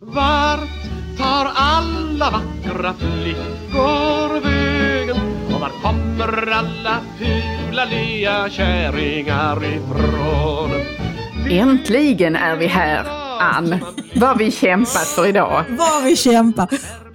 [0.00, 0.68] Vart
[1.18, 5.16] tar alla vackra flickor vägen?
[5.54, 10.70] Och var kommer alla fula lya kärringar ifrån?
[11.50, 13.04] Äntligen är vi här,
[13.40, 13.78] Ann.
[14.16, 15.64] Vad vi kämpat för idag.
[15.68, 16.68] Vad vi kämpar.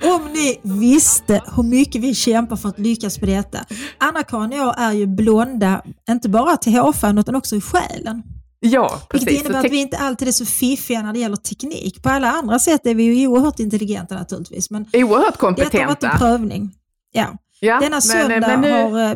[0.03, 3.59] Om ni visste hur mycket vi kämpar för att lyckas med detta.
[3.97, 8.23] Anna-Karin och jag är ju blonda, inte bara till hårfärgen utan också i själen.
[8.63, 9.27] Ja, precis.
[9.27, 12.03] Vilket innebär att vi inte alltid är så fiffiga när det gäller teknik.
[12.03, 14.69] På alla andra sätt är vi ju oerhört intelligenta naturligtvis.
[14.71, 15.77] Men Oerhört kompetenta.
[15.77, 16.71] detta har varit en prövning.
[17.11, 17.27] Ja.
[17.59, 19.15] Ja, Denna men- söndag men nu- har eh,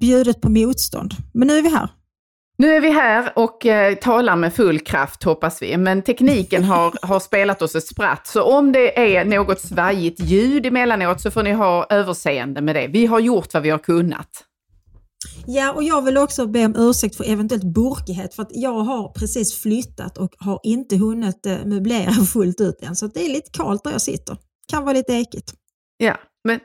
[0.00, 1.14] bjudit på motstånd.
[1.34, 1.88] Men nu är vi här.
[2.58, 6.94] Nu är vi här och eh, talar med full kraft hoppas vi, men tekniken har,
[7.06, 8.26] har spelat oss ett spratt.
[8.26, 12.86] Så om det är något svajigt ljud emellanåt så får ni ha överseende med det.
[12.86, 14.28] Vi har gjort vad vi har kunnat.
[15.46, 19.08] Ja, och jag vill också be om ursäkt för eventuellt burkighet för att jag har
[19.08, 22.96] precis flyttat och har inte hunnit eh, möblera fullt ut än.
[22.96, 24.36] Så det är lite kallt där jag sitter.
[24.68, 25.52] Kan vara lite ekigt.
[25.96, 26.60] Ja, men,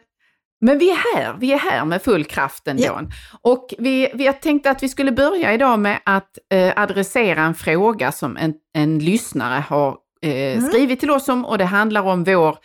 [0.61, 1.38] men vi är här.
[1.39, 2.83] Vi är här med full kraft ändå.
[2.83, 3.02] Ja.
[3.41, 7.56] Och vi, vi har tänkt att vi skulle börja idag med att eh, adressera en
[7.56, 10.67] fråga som en, en lyssnare har eh, Mm.
[10.67, 12.58] skrivit till oss om och det handlar om vår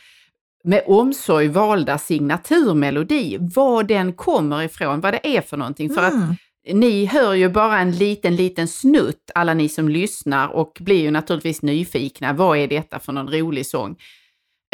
[0.69, 5.91] med omsorg valda signaturmelodi, var den kommer ifrån, vad det är för någonting.
[5.95, 6.35] För att Mm.
[6.81, 11.11] ni hör ju bara en liten, liten snutt, alla ni som lyssnar, och blir ju
[11.11, 12.33] naturligtvis nyfikna.
[12.33, 13.97] Vad är detta för någon rolig sång?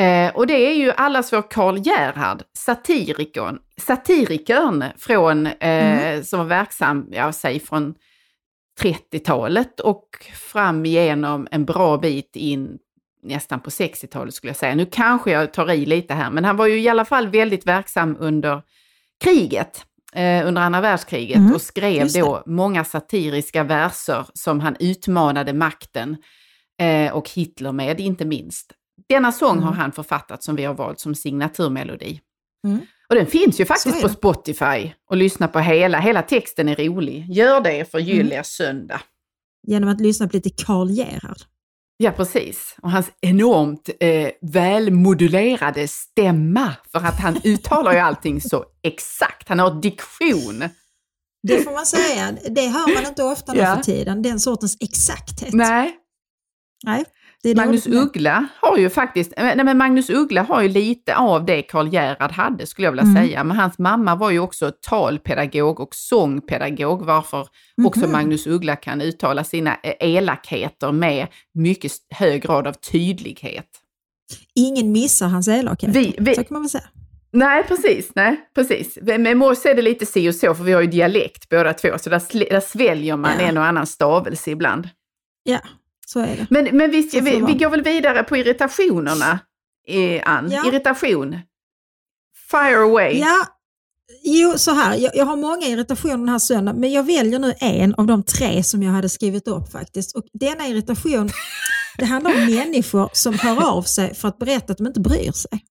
[0.01, 6.47] Eh, och det är ju allas vår Karl Gerhard, satirikern, satirikern från, eh, som var
[6.47, 7.95] verksam, jag säger från
[8.81, 12.79] 30-talet och fram igenom en bra bit in
[13.25, 14.75] nästan på 60-talet skulle jag säga.
[14.75, 17.67] Nu kanske jag tar i lite här, men han var ju i alla fall väldigt
[17.67, 18.63] verksam under
[19.25, 25.53] kriget, eh, under andra världskriget Mm, och skrev då många satiriska verser som han utmanade
[25.53, 26.17] makten
[26.81, 28.73] eh, och Hitler med, inte minst.
[29.09, 29.79] Denna sång har Mm.
[29.81, 32.21] han författat som vi har valt som signaturmelodi.
[32.67, 32.79] Mm.
[33.09, 34.09] Och den finns ju faktiskt på.
[34.09, 36.01] Spotify och lyssna på hela.
[36.01, 37.27] Hela texten är rolig.
[37.31, 38.11] Gör det för Mm.
[38.17, 39.01] Julias söndag.
[39.67, 41.37] Genom att lyssna på lite Karl Gerhard.
[41.97, 42.77] Ja, precis.
[42.83, 49.49] Och hans enormt eh, välmodulerade stämma, för att han uttalar ju allting så exakt.
[49.49, 50.65] Han har diktion.
[51.43, 52.33] Det får man säga.
[52.51, 53.75] Det hör man inte ofta nu Ja.
[53.77, 54.23] för tiden.
[54.23, 55.55] Den sortens exakthet.
[55.55, 55.97] Nej,
[56.85, 57.05] Nej,
[57.49, 57.87] det Magnus.
[57.87, 61.89] Uggla har ju faktiskt, eh, nej men Magnus Uggla har ju lite av det Karl
[61.89, 63.17] Gerhard hade skulle jag vilja Mm.
[63.17, 63.45] säga.
[63.45, 67.47] Men hans mamma var ju också talpedagog och sångpedagog varför
[67.87, 68.13] också Mhm.
[68.13, 73.69] Magnus Uggla kan uttala sina eh, elakheter med mycket hög grad av tydlighet.
[74.55, 75.91] Ingen missar hans elakhet.
[75.97, 76.85] Vi- vi- Så kan man väl säga.
[77.33, 78.11] Nej, precis.
[78.15, 78.99] Nej, precis.
[79.03, 81.89] Med Morse är det lite si och så, för vi har ju dialekt båda två,
[81.99, 83.47] så där, där sväljer man Ja.
[83.47, 84.89] en och annan stavelse ibland.
[85.45, 85.59] Ja,
[86.07, 86.47] så är det.
[86.51, 89.39] Men, men visst, vi, vi går väl vidare på irritationerna,
[89.89, 90.51] eh, Ann?
[90.51, 90.69] Ja.
[90.69, 91.39] Irritation.
[92.51, 93.19] Fire away.
[93.19, 93.47] Ja,
[94.25, 94.97] jo så här.
[94.97, 98.23] Jag, jag har många irritationer den här söndagen, men jag väljer nu en av de
[98.23, 100.17] tre som jag hade skrivit upp faktiskt.
[100.17, 101.31] Och denna irritation,
[101.99, 105.33] det handlar om människor som hör av sig för att berätta att de inte bryr
[105.33, 105.65] sig.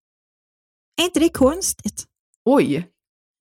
[1.02, 2.04] Är inte det konstigt?
[2.46, 2.88] Oj.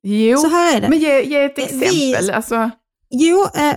[0.03, 0.89] Jo, Så här är det.
[0.89, 1.89] men ge, ge ett Eh, exempel.
[1.91, 2.71] vi- Alltså,
[3.11, 3.75] Jo, eh,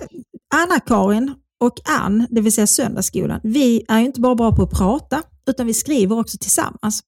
[0.56, 1.34] Anna-Karin
[1.66, 5.68] och Ann, det vill säga söndagsskolan, vi är inte bara bra på att prata, utan
[5.68, 7.02] vi skriver också tillsammans.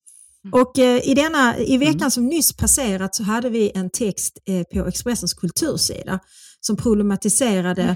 [0.52, 4.64] Och eh, i, denna, i veckan som nyss passerat så hade vi en text eh,
[4.64, 6.20] på Expressens kultursida
[6.62, 7.96] som problematiserade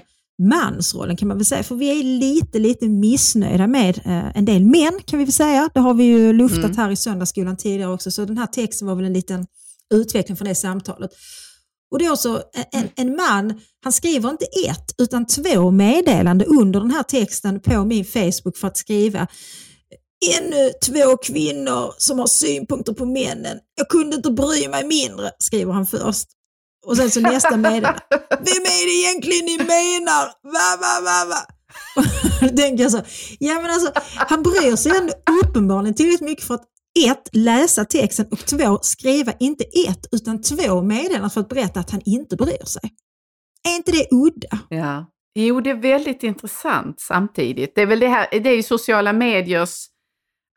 [0.50, 1.64] mansrollen kan man väl säga.
[1.64, 5.70] För vi är lite, lite missnöjda med eh, en del män kan vi väl säga.
[5.74, 6.78] Det har vi ju luftat Mm.
[6.78, 8.12] här i söndagsskolan tidigare också.
[8.12, 9.46] Så den här texten var väl en liten
[9.94, 11.12] utveckling från det samtalet.
[11.92, 12.42] Och då så,
[12.72, 17.86] en, en man, han skriver inte ett utan två meddelande under den här texten på
[17.86, 19.28] min Facebook för att skriva
[20.40, 23.58] Ännu två kvinnor som har synpunkter på männen.
[23.76, 26.28] Jag kunde inte bry mig mindre, skriver han först.
[26.86, 28.02] Och sen så nästa meddelande.
[28.30, 30.26] Vem är det egentligen ni menar?
[30.44, 31.42] Va, va, va, va?
[31.96, 32.04] Och
[32.50, 33.02] då tänker jag så,
[33.40, 35.14] ja men alltså, han bryr sig ändå
[35.44, 36.66] uppenbarligen tillräckligt mycket för att
[37.08, 41.92] ett, läsa texten och två, skriva inte ett utan två meddelanden för att berätta att
[41.92, 42.92] han inte bryr sig.
[43.68, 44.60] Är inte det udda?
[44.70, 45.08] ja.
[45.36, 47.76] Jo, det är väldigt intressant samtidigt.
[47.76, 49.88] Det är väl det här, det är ju sociala mediers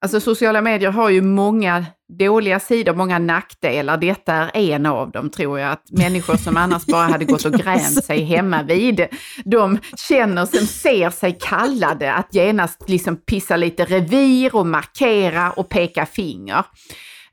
[0.05, 1.87] Alltså sociala medier har ju många
[2.19, 3.97] dåliga sidor, många nackdelar.
[3.97, 5.71] Detta är en av dem tror jag.
[5.73, 9.06] Att människor som annars bara hade gått och grämt sig hemma vid,
[9.45, 9.79] de
[10.09, 16.07] känner sig, ser sig kallade att genast liksom pissa lite revir och markera och peka
[16.07, 16.65] finger.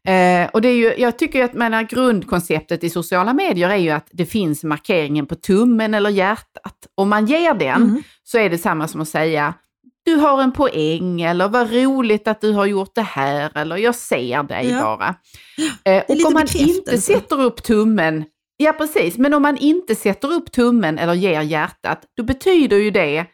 [0.07, 3.89] Eh, och det är ju, jag tycker att menar, grundkonceptet i sociala medier är ju
[3.89, 6.75] att det finns markeringen på tummen eller hjärtat.
[6.95, 8.03] Om man ger den Mm.
[8.24, 9.53] så är det samma som att säga
[10.11, 13.95] du har en poäng eller vad roligt att du har gjort det här eller jag
[13.95, 14.81] ser dig Ja.
[14.81, 15.15] bara.
[15.85, 18.25] Eh, och om man inte sätter upp tummen,
[18.57, 22.91] ja precis, men om man inte sätter upp tummen eller ger hjärtat, då betyder ju
[22.91, 23.25] det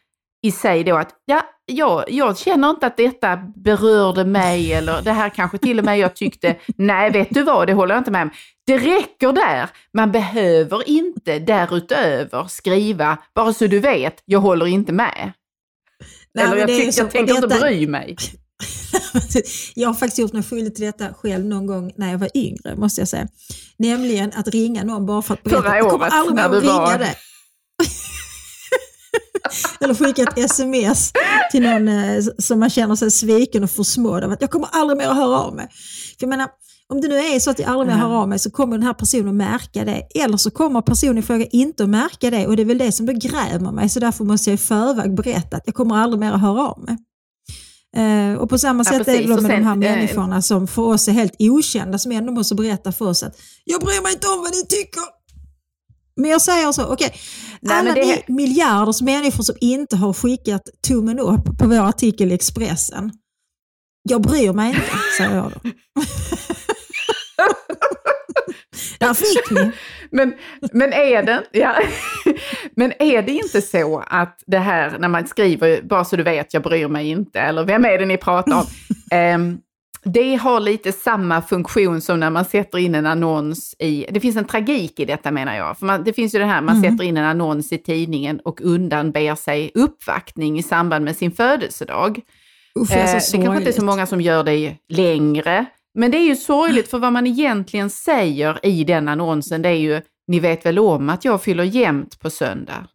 [0.48, 5.12] i sig då att ja, jag, jag känner inte att detta berörde mig eller det
[5.12, 8.12] här kanske till och med jag tyckte, nej vet du vad, det håller jag inte
[8.12, 8.30] med om.
[8.68, 14.94] Det räcker där, man behöver inte därutöver skriva, bara så du vet, jag håller inte
[14.94, 15.32] med.
[16.44, 18.16] Nej, eller jag, så, jag tänker och inte detta- bry mig.
[19.76, 22.76] jag har faktiskt gjort mig skyldig till detta själv någon gång när jag var yngre,
[22.76, 23.28] måste jag säga.
[23.78, 25.62] Nämligen att ringa någon bara för att berätta.
[25.62, 27.16] Förra jag kommer året, aldrig när du ringa var- dig.
[29.80, 31.12] Eller skicka ett sms
[31.52, 34.98] till någon eh, som man känner sig sviken och försmådd av att jag kommer aldrig
[34.98, 35.68] mer att höra av mig.
[36.20, 36.48] För jag menar,
[36.94, 38.86] om det nu är så att jag aldrig mer hör av mig så kommer den
[38.88, 40.08] här personen att märka det.
[40.16, 42.92] Eller så kommer personen i fråga inte att märka det och det är väl det
[42.92, 43.90] som då grämer mig.
[43.90, 46.80] Så därför måste jag i förväg berätta att jag kommer aldrig mer att höra av
[46.84, 46.98] mig.
[47.98, 49.22] Eh, och på samma Ja, sätt är precis.
[49.22, 51.98] det då Och med sen, de här eh, människorna som för oss är helt okända
[52.00, 55.02] som ändå måste berätta för oss att jag bryr mig inte om vad ni tycker.
[56.22, 57.14] Men jag säger så, okej,
[57.62, 62.32] Nej, alla det- de miljarders människor som inte har skickat tummen upp på vår artikel
[62.32, 63.12] i Expressen.
[64.10, 64.82] Jag bryr mig inte,
[65.18, 65.70] säger jag då.
[69.00, 69.72] Där fick ni.
[70.12, 70.34] Men,
[70.72, 71.76] men, är det, ja,
[72.76, 76.54] men är det inte så att det här när man skriver, bara så du vet,
[76.54, 78.66] jag bryr mig inte, eller vem är det ni pratar om?
[79.12, 79.58] Ehm,
[80.04, 84.38] det har lite samma funktion som när man sätter in en annons i, det finns
[84.38, 85.78] en tragik i detta menar jag.
[85.78, 86.92] För man, det finns ju det här, man Mm.
[86.92, 92.20] sätter in en annons i tidningen och undanber sig uppvaktning i samband med sin födelsedag.
[92.80, 95.66] Usch, Eh, jag är det kanske inte är så många som gör det längre.
[95.98, 99.74] Men det är ju sorgligt för vad man egentligen säger i den annonsen det är
[99.74, 102.88] ju, ni vet väl om att jag fyller jämnt på söndag.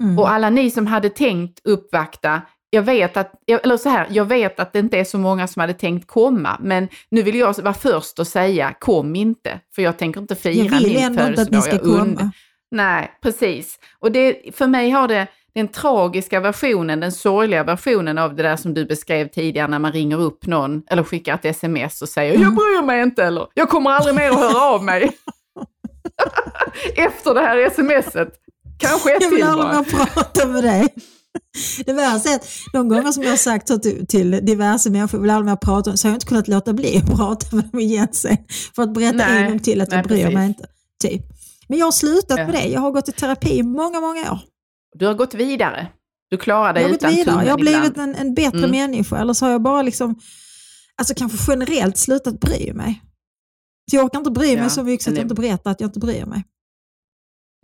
[0.00, 0.18] Mm.
[0.18, 4.60] Och alla ni som hade tänkt uppvakta, jag vet att, eller så här, jag vet
[4.60, 7.74] att det inte är så många som hade tänkt komma, men nu vill jag vara
[7.74, 11.42] först och säga, kom inte, för jag tänker inte fira jag vill min ändå inte
[11.42, 11.80] att ni födelsedag.
[11.80, 12.30] ska und- komma.
[12.70, 13.78] Nej, precis.
[13.98, 18.56] Och det, för mig har det den tragiska versionen, den sorgliga versionen av det där
[18.56, 22.30] som du beskrev tidigare när man ringer upp någon eller skickar ett sms och säger
[22.34, 22.42] Mm.
[22.42, 25.10] jag bryr mig inte eller jag kommer aldrig mer att höra av mig.
[26.96, 28.28] Efter det här smset.
[28.78, 29.78] Kanske ett Jag vill till aldrig bara.
[29.78, 30.88] mer prata med dig.
[31.86, 35.18] Det värsta är att de gånger som jag har sagt så till, till diverse människor,
[35.18, 37.56] jag vill aldrig mer prata om, så har jag inte kunnat låta bli att prata
[37.56, 38.36] med dem igen sen.
[38.76, 40.34] För att berätta Nej, en gång till att jag bryr precis.
[40.34, 40.66] mig inte.
[41.02, 41.22] Typ.
[41.68, 42.46] Men jag har slutat Ja.
[42.46, 42.64] med det.
[42.68, 44.38] Jag har gått i terapi i många, många år.
[44.94, 45.86] Du har gått vidare.
[46.30, 47.24] Du klarar dig Jag utan vidare.
[47.24, 48.16] tummen Jag har blivit ibland.
[48.16, 48.70] en, en bättre Mm.
[48.70, 49.18] människa.
[49.18, 50.20] Eller så har jag bara liksom,
[50.96, 53.02] alltså kanske generellt slutat bry mig.
[53.90, 55.80] Så jag orkar inte bry mig Ja, så mycket så att jag inte berättar att
[55.80, 56.44] jag inte bryr mig.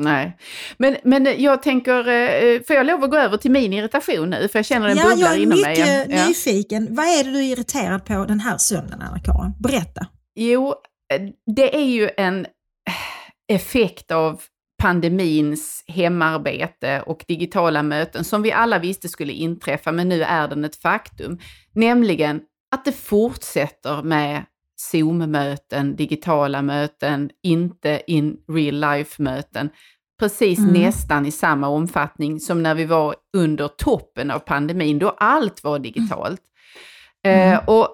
[0.03, 0.37] Nej.
[0.79, 4.49] Men, men jag tänker, eh, får jag lov att gå över till min irritation nu?
[4.49, 5.71] För jag känner den Ja, bubblar jag är inom mig.
[5.71, 6.27] mycket Ja.
[6.29, 6.95] nyfiken.
[6.95, 9.53] Vad är det du är irriterad på den här söndagen, Anna-Karin?
[9.59, 10.07] Berätta.
[10.35, 10.69] Jo,
[11.15, 11.21] eh,
[11.57, 14.41] det är ju en eh, effekt av
[14.81, 20.65] pandemins hemarbete och digitala möten som vi alla visste skulle inträffa, men nu är den
[20.65, 21.39] ett faktum.
[21.75, 22.41] Nämligen
[22.71, 24.45] att det fortsätter med
[24.81, 29.71] Zoom-möten, digitala möten, inte in real life-möten.
[30.21, 30.73] Precis Mm.
[30.73, 35.79] nästan i samma omfattning som när vi var under toppen av pandemin, då allt var
[35.79, 36.41] digitalt.
[37.25, 37.53] Mm.
[37.53, 37.89] Eh, och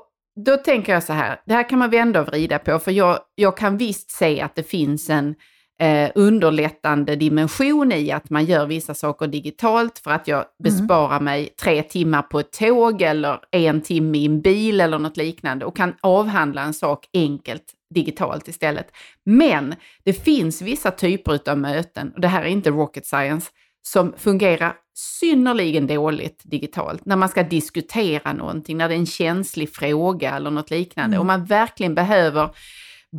[0.45, 3.19] då tänker jag så här, det här kan man vända och vrida på, för jag,
[3.35, 5.35] jag kan visst se att det finns en
[5.79, 11.49] eh, underlättande dimension i att man gör vissa saker digitalt för att jag besparar mig
[11.63, 15.77] tre timmar på ett tåg eller en timme i en bil eller något liknande och
[15.77, 17.65] kan avhandla en sak enkelt
[17.95, 18.87] digitalt istället.
[19.25, 23.51] Men det finns vissa typer av möten, och det här är inte rocket science,
[23.83, 27.05] som fungerar synnerligen dåligt digitalt.
[27.05, 31.15] När man ska diskutera någonting, när det är en känslig fråga eller något liknande.
[31.15, 31.21] Mm.
[31.21, 32.51] Och man verkligen behöver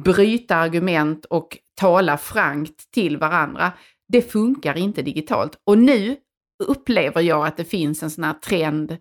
[0.04, 3.72] bryta argument och tala frankt till varandra.
[4.08, 5.62] Det funkar inte digitalt.
[5.66, 6.16] Och nu
[6.64, 8.98] upplever jag att det finns en sån här trend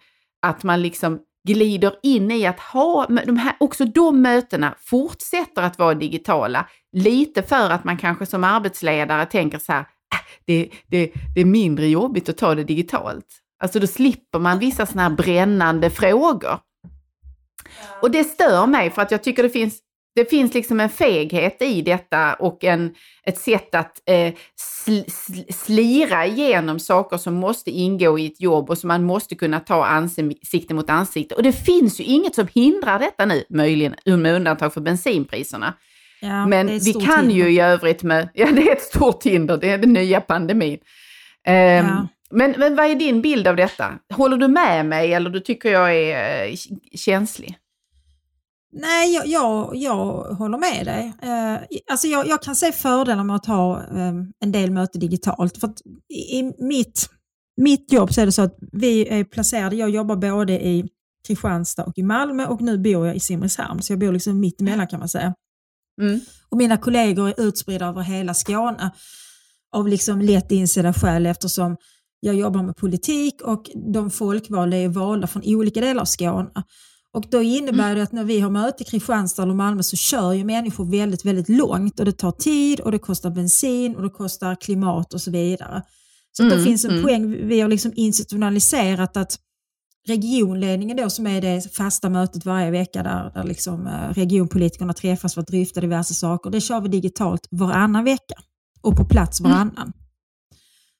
[0.46, 5.78] att man liksom glider in i att ha de här, också de mötena fortsätter att
[5.78, 6.68] vara digitala.
[6.92, 11.44] Lite för att man kanske som arbetsledare tänker så här, "Äh, det, det, det är
[11.44, 13.26] mindre jobbigt att ta det digitalt.
[13.62, 16.58] Alltså då slipper man vissa sådana här brännande frågor.
[18.02, 19.78] Och det stör mig för att jag tycker det finns,
[20.16, 22.94] det finns liksom en feghet i detta och en,
[23.26, 28.70] ett sätt att eh, sl, sl, slira igenom saker som måste ingå i ett jobb
[28.70, 31.34] och som man måste kunna ta ansikte mot ansikte.
[31.34, 35.74] Och det finns ju inget som hindrar detta nu, möjligen med undantag för bensinpriserna.
[36.20, 37.34] Ja, Men vi kan hinder.
[37.34, 40.78] ju i övrigt med, ja det är ett stort hinder, det är den nya pandemin.
[41.46, 42.08] Ehm, Ja.
[42.30, 43.92] Men, men vad är din bild av detta?
[44.14, 46.54] Håller du med mig eller du tycker jag är eh,
[46.94, 47.58] känslig?
[48.72, 51.12] Nej, jag, jag, jag håller med dig.
[51.22, 55.58] Eh, alltså jag, jag, kan se fördelar med att ha eh, en del möten digitalt.
[55.58, 55.70] För
[56.08, 57.08] I mitt,
[57.56, 60.88] mitt jobb så är det så att vi är placerade, jag jobbar både i
[61.26, 64.60] Kristianstad och i Malmö och nu bor jag i Simrishamn, så jag bor liksom mitt
[64.60, 65.34] emellan kan man säga.
[66.00, 66.20] Mm.
[66.48, 68.90] Och mina kollegor är utspridda över hela Skåne
[69.72, 71.76] av liksom lätt insedda skäl eftersom
[72.20, 76.50] jag jobbar med politik och de folkvalda är valda från olika delar av Skåne.
[77.16, 80.32] Och då innebär det att när vi har möte i Kristianstad eller Malmö så kör
[80.32, 84.10] ju människor väldigt, väldigt långt och det tar tid och det kostar bensin och det
[84.10, 85.82] kostar klimat och så vidare.
[86.32, 87.02] Så mm, det finns en mm.
[87.02, 89.38] poäng, vi har liksom institutionaliserat att
[90.08, 95.34] regionledningen då som är det fasta mötet varje vecka där, där liksom eh, regionpolitikerna träffas
[95.34, 96.50] för att dryfta diverse saker.
[96.50, 98.34] Det kör vi digitalt varannan vecka
[98.80, 99.52] och på plats mm.
[99.52, 99.76] varannan.
[99.76, 99.92] Mm.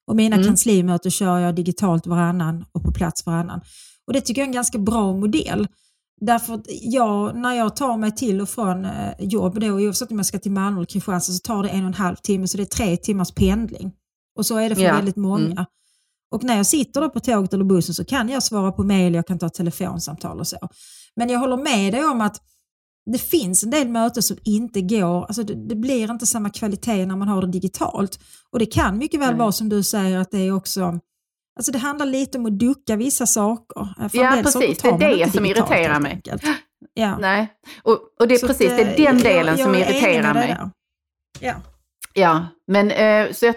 [0.06, 0.48] Och mina mm.
[0.48, 3.60] kanslimöten kör jag digitalt varannan och på plats varannan.
[4.06, 5.68] Och det tycker jag är en ganska bra modell.
[6.20, 10.16] Därför att jag, när jag tar mig till och från eh, jobb, då, oavsett om
[10.16, 12.56] jag ska till Malmö eller Kristianstad, så tar det en och en halv timme, så
[12.56, 13.92] det är tre timmars pendling.
[14.38, 14.94] Och så är det för ja.
[14.94, 15.44] väldigt många.
[15.44, 15.64] Mm.
[16.30, 19.14] Och när jag sitter då på tåget eller bussen så kan jag svara på mail,
[19.14, 20.68] jag kan ta telefonsamtal och så.
[21.16, 22.42] Men jag håller med dig om att
[23.12, 27.06] det finns en del möten som inte går, alltså det, det blir inte samma kvalitet
[27.06, 28.18] när man har det digitalt.
[28.50, 29.38] Och det kan mycket väl mm.
[29.38, 31.00] vara som du säger att det är också
[31.56, 34.08] Alltså det handlar lite om att ducka vissa saker.
[34.08, 34.82] För ja, precis.
[34.82, 36.22] Det är det som irriterar mig.
[36.94, 37.18] Ja.
[37.18, 37.48] Nej.
[37.82, 40.56] Och, och det är så precis det är den delen jag, jag som irriterar mig.
[41.40, 41.54] Ja.
[42.18, 43.54] Ja, men eh, så jag,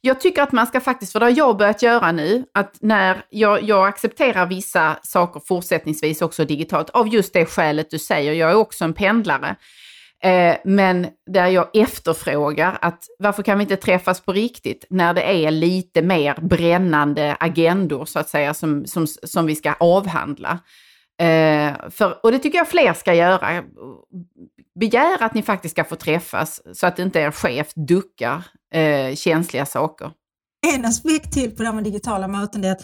[0.00, 3.24] jag, tycker att man ska faktiskt, för det har jag börjat göra nu, att när
[3.30, 8.50] jag, jag accepterar vissa saker fortsättningsvis också digitalt, av just det skälet du säger, jag
[8.50, 9.56] är också en pendlare.
[10.24, 15.44] Eh, men där jag efterfrågar att varför kan vi inte träffas på riktigt när det
[15.46, 20.58] är lite mer brännande agendor så att säga som, som, som vi ska avhandla.
[21.20, 23.64] Eh, för, och det tycker jag fler ska göra.
[24.80, 28.42] Begär att ni faktiskt ska få träffas så att inte er chef duckar
[28.74, 30.10] eh, känsliga saker.
[30.74, 32.82] En aspekt till på det här med digitala möten är att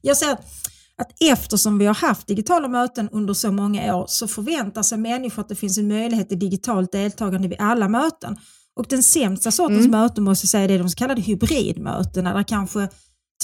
[0.00, 0.71] jag ser att
[1.02, 5.42] att eftersom vi har haft digitala möten under så många år så förväntar sig människor
[5.42, 8.36] att det finns en möjlighet till digitalt deltagande vid alla möten.
[8.76, 9.90] Och den sämsta sortens mm.
[9.90, 12.88] möten måste jag säga det är de så kallade hybridmöten där kanske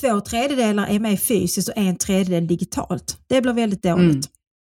[0.00, 3.18] två tredjedelar är med fysiskt och en tredjedel digitalt.
[3.26, 4.30] Det blir väldigt dåligt.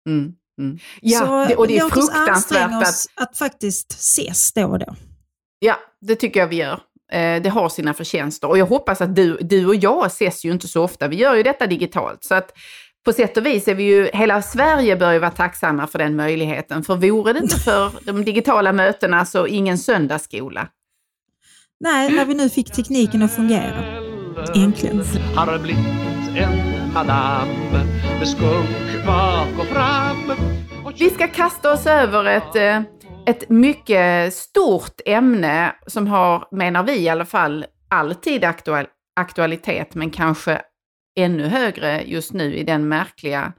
[0.08, 0.20] Mm.
[0.20, 0.34] Mm.
[0.62, 0.80] Mm.
[1.02, 3.30] Ja, så det, och det är fruktansvärt oss att...
[3.30, 4.96] att faktiskt ses då och då.
[5.60, 6.80] Ja, det tycker jag vi gör.
[7.12, 10.52] Eh, det har sina förtjänster och jag hoppas att du, du och jag ses ju
[10.52, 11.08] inte så ofta.
[11.08, 12.24] Vi gör ju detta digitalt.
[12.24, 12.52] Så att
[13.06, 16.16] på sätt och vis är vi ju, hela Sverige bör ju vara tacksamma för den
[16.16, 16.84] möjligheten.
[16.84, 20.68] För vore det inte för de digitala mötena så ingen söndagsskola.
[21.80, 23.84] Nej, när vi nu fick tekniken att fungera.
[24.56, 25.04] Äntligen.
[25.36, 25.86] Har blivit
[26.36, 27.48] en madam
[28.20, 30.34] med skunk bak och fram.
[31.00, 32.82] Vi ska kasta oss över ett eh,
[33.26, 40.12] ett mycket stort ämne som har, menar vi i alla fall, alltid aktuell, aktualitet, men
[40.12, 40.62] kanske
[41.16, 43.54] ännu högre just nu i den märkliga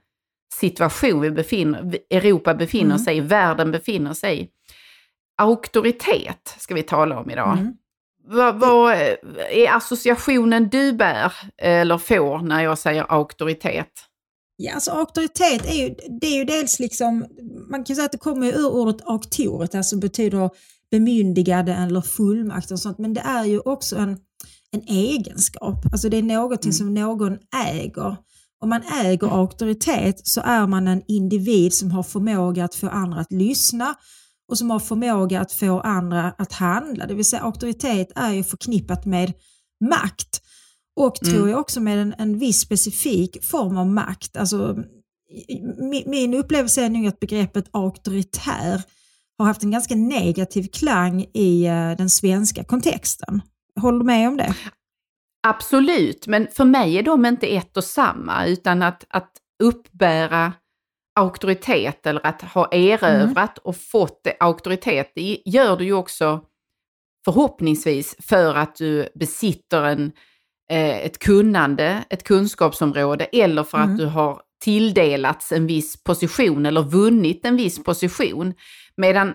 [0.55, 2.99] situation vi befinner, Europa befinner mm.
[2.99, 4.49] sig i, världen befinner sig i.
[5.39, 7.59] Auktoritet ska vi tala om idag.
[7.59, 7.73] Mm.
[8.29, 8.93] Vad, vad
[9.51, 13.93] är associationen du bär eller får när jag säger auktoritet?
[14.57, 17.27] Ja, alltså auktoritet är ju, det är ju dels liksom,
[17.69, 20.51] man kan säga att det kommer ur ordet auktoret, alltså betyder
[20.91, 24.19] bemyndigade eller fullmakt och sånt, men det är ju också en,
[24.71, 25.87] en egenskap.
[25.93, 26.79] Alltså det är någonting mm.
[26.79, 27.39] som någon
[27.73, 28.17] äger.
[28.61, 29.39] Om man äger mm.
[29.39, 33.95] auktoritet så är man en individ som har förmåga att få andra att lyssna
[34.49, 37.07] och som har förmåga att få andra att handla.
[37.07, 39.33] Det vill säga auktoritet är ju förknippat med
[39.91, 40.41] makt.
[40.97, 41.35] Och mm.
[41.35, 44.37] tror jag också med en, en viss specifik form av makt.
[44.37, 44.77] Alltså,
[46.07, 48.83] min, upplevelse är nog att begreppet auktoritär
[49.39, 53.43] har haft en ganska negativ klang i uh, den svenska kontexten.
[53.81, 54.55] Håller du med om det?
[55.47, 60.53] Absolut, men för mig är de inte ett och samma, utan att, att uppbära
[61.21, 63.63] auktoritet eller att ha erövrat mm.
[63.65, 66.41] och fått auktoritet, det gör du ju också
[67.25, 70.13] förhoppningsvis för att du besitter en
[70.71, 73.91] Eh, ett kunnande, ett kunskapsområde eller för mm.
[73.91, 78.55] att du har tilldelats en viss position eller vunnit en viss position.
[78.97, 79.35] Medan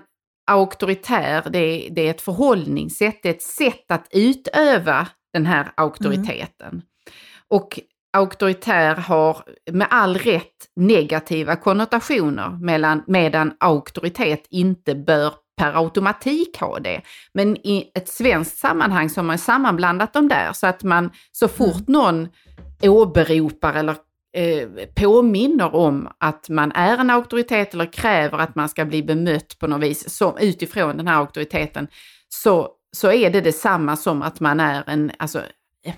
[0.52, 5.72] auktoritär, det är, det är ett förhållningssätt, det är ett sätt att utöva den här
[5.78, 6.70] auktoriteten.
[6.70, 6.82] Mm.
[7.48, 7.80] Och
[8.18, 16.80] auktoritär har med all rätt negativa konnotationer medan, medan auktoritet inte bör per automatik ha
[16.80, 17.02] det.
[17.34, 21.48] Men i ett svenskt sammanhang så har man sammanblandat dem där så att man så
[21.48, 22.02] fort mm.
[22.02, 22.28] någon
[22.82, 23.96] åberopar eller
[24.34, 29.60] eh, påminner om att man är en auktoritet eller kräver att man ska bli bemött
[29.60, 31.88] på något vis som, utifrån den här auktoriteten,
[32.30, 35.44] så, så är det detsamma som att man är en, alltså,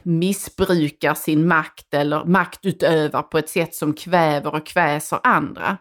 [0.03, 5.77] missbrukar sin makt eller maktutövar på ett sätt som kväver och kväser andra.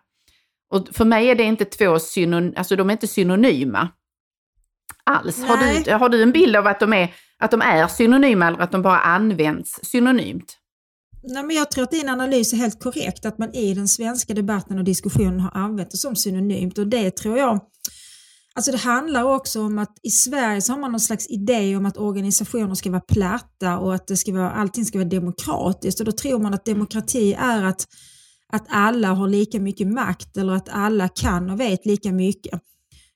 [0.71, 3.89] Och för mig är det inte två synon, alltså de är inte synonyma
[5.05, 5.45] alls.
[5.45, 8.59] Har du, har du en bild av att de, är, att de är synonyma eller
[8.59, 10.59] att de bara används synonymt?
[11.25, 14.35] Nej, men jag tror att din analys är helt korrekt, att man i den svenska
[14.35, 17.61] debatten och diskussionen har använt det som synonymt och det tror jag
[18.55, 21.87] Alltså det handlar också om att i Sverige så har man någon slags idé om
[21.87, 26.07] att organisationer ska vara platta och att det ska vara, allting ska vara demokratiskt och
[26.07, 27.87] då tror man att demokrati är att,
[28.53, 32.61] att alla har lika mycket makt eller att alla kan och vet lika mycket.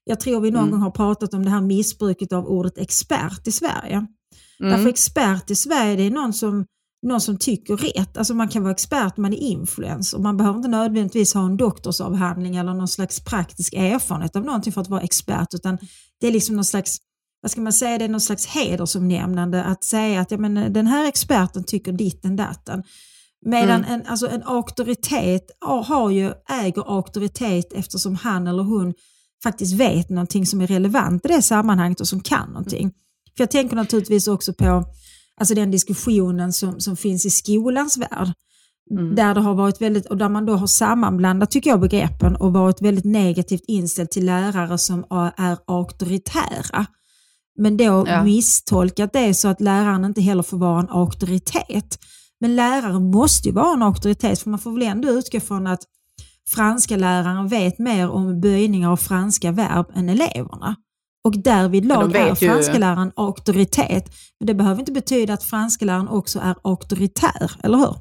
[0.05, 0.71] Jag tror vi någon mm.
[0.71, 4.07] gång har pratat om det här missbruket av ordet expert i Sverige.
[4.61, 4.73] Mm.
[4.73, 6.67] Därför expert i Sverige det är någon som
[7.03, 8.17] någon som tycker rätt.
[8.17, 10.19] Alltså man kan vara expert, man är influencer.
[10.19, 14.81] Man behöver inte nödvändigtvis ha en doktorsavhandling eller någon slags praktisk erfarenhet av någonting för
[14.81, 15.79] att vara expert, utan
[16.21, 16.99] det är liksom någon slags
[17.41, 20.87] vad ska man säga, det är någon slags hedersomnämnande att säga att ja, men, den
[20.87, 22.83] här experten tycker ditten datten.
[23.45, 23.93] Medan mm.
[24.01, 25.51] en, alltså en auktoritet
[25.87, 28.95] har ju, äger auktoritet eftersom han eller hon
[29.43, 32.93] faktiskt vet någonting som är relevant i det sammanhanget och som kan någonting.
[33.37, 34.85] För jag tänker naturligtvis också på
[35.41, 38.33] alltså den diskussionen som, som finns i skolans värld.
[38.91, 39.15] Mm.
[39.15, 42.53] Där det har varit väldigt, och där man då har sammanblandat tycker jag begreppen och
[42.53, 45.05] varit väldigt negativt inställd till lärare som
[45.37, 46.87] är auktoritära.
[47.59, 48.25] Men då ja.
[48.25, 51.99] misstolkat det så att läraren inte heller får vara en auktoritet.
[52.41, 55.83] Men läraren måste ju vara en auktoritet för man får väl ändå utgå från att
[56.49, 60.77] franska läraren vet mer om böjningar av franska verb än eleverna.
[61.27, 63.13] Och därvidlag är franskläraren ju...
[63.23, 64.05] auktoritet.
[64.41, 67.97] Men det behöver inte betyda att franskläraren också är auktoritär, eller hur?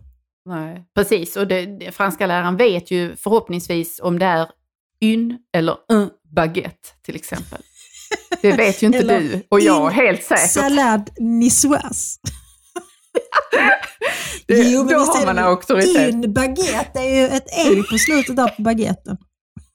[0.50, 1.36] Nej, precis.
[1.36, 4.48] Och det, det, franska läraren vet ju förhoppningsvis om det är
[5.02, 7.62] une eller un baguette till exempel.
[8.42, 10.52] Det vet ju inte du och jag helt säkert.
[10.52, 12.20] Salad niçoise.
[14.48, 16.14] det, jo, men då har man auktoritet.
[16.14, 19.18] In baguette, det är ju ett E på slutet där på baguetten.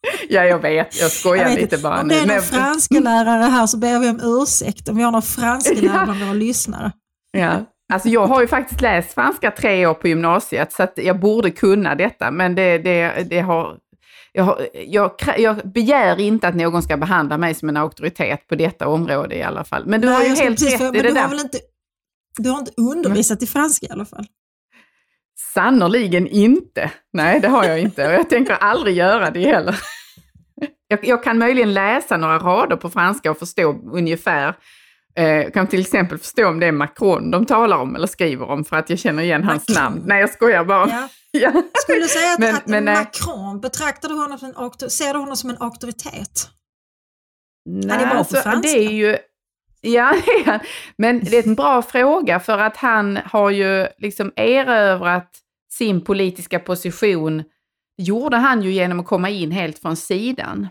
[0.28, 1.00] Ja, jag vet.
[1.00, 4.08] Jag skojar jag lite bara Om det är någon franska lärare här så ber vi
[4.08, 6.92] om ursäkt om vi har några franska lärare bland våra lyssnare.
[7.32, 7.52] Ja.
[7.92, 11.50] Alltså jag har ju faktiskt läst franska tre år på gymnasiet så att jag borde
[11.50, 13.76] kunna detta men det, det, det har
[14.32, 18.88] jag, jag, jag, begär inte att någon ska behandla mig som en auktoritet på detta
[18.88, 19.86] område i alla fall.
[19.86, 21.40] Men du Nej, har ju helt rätt i det där.
[21.40, 21.58] Inte,
[22.38, 24.26] du har inte undervisat i franska i alla fall?
[25.54, 26.90] Sannerligen inte.
[27.12, 29.80] Nej, det har jag inte och jag tänker aldrig göra det heller.
[30.88, 34.54] Jag, jag, kan möjligen läsa några rader på franska och förstå ungefär.
[35.16, 38.50] Eh, jag kan till exempel förstå om det är Macron de talar om eller skriver
[38.50, 39.84] om för att jag känner igen hans Macron.
[39.84, 40.02] namn.
[40.06, 40.88] Nej, jag skojar bara.
[40.88, 41.08] Ja.
[41.40, 41.62] ja.
[41.82, 45.18] Skulle du säga att, men, att men, Macron, betraktar du honom som en, ser du
[45.18, 46.48] honom som en auktoritet?
[47.68, 49.18] Nej, det, alltså, det är ju
[49.80, 50.14] Ja,
[50.96, 55.38] men det är en bra fråga för att han har ju liksom erövrat
[55.72, 57.42] sin politiska position,
[57.98, 60.68] gjorde han ju genom att komma in helt från sidan.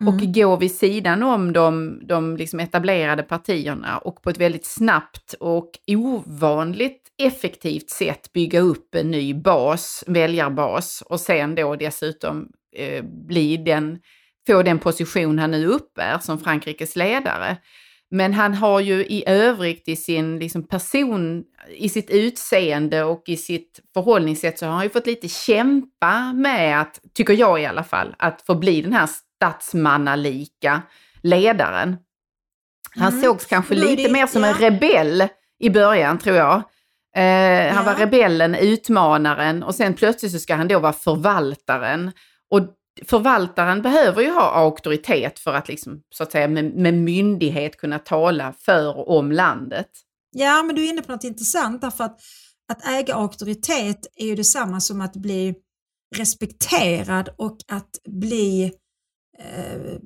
[0.00, 0.14] Mm.
[0.14, 5.34] Och gå vid sidan om de, de liksom etablerade partierna och på ett väldigt snabbt
[5.40, 13.04] och ovanligt effektivt sätt bygga upp en ny bas, väljarbas och sen då dessutom eh,
[13.04, 13.98] bli den,
[14.46, 17.56] få den position han nu uppbär som Frankrikes ledare.
[18.14, 21.44] Men han har ju i övrigt i sin liksom, person,
[21.76, 26.80] i sitt utseende och i sitt förhållningssätt så har han ju fått lite kämpa med
[26.80, 30.82] att, tycker jag i alla fall, att få bli den här statsmannalika
[31.22, 31.96] ledaren.
[32.96, 33.22] Han mm.
[33.22, 34.48] sågs kanske lite mer som ja.
[34.48, 36.54] en rebell i början tror jag.
[37.16, 37.92] Eh, han ja.
[37.92, 42.12] var rebellen, utmanaren och sen plötsligt så ska han då vara förvaltaren.
[42.50, 42.60] Och
[43.02, 47.98] förvaltaren behöver ju ha auktoritet för att liksom, så att säga, med, med myndighet kunna
[47.98, 49.88] tala för och om landet.
[50.30, 52.20] Ja, men du är inne på något intressant därför att,
[52.72, 55.54] att äga auktoritet är ju detsamma som att bli
[56.16, 58.72] respekterad och att bli
[59.38, 59.98] eh,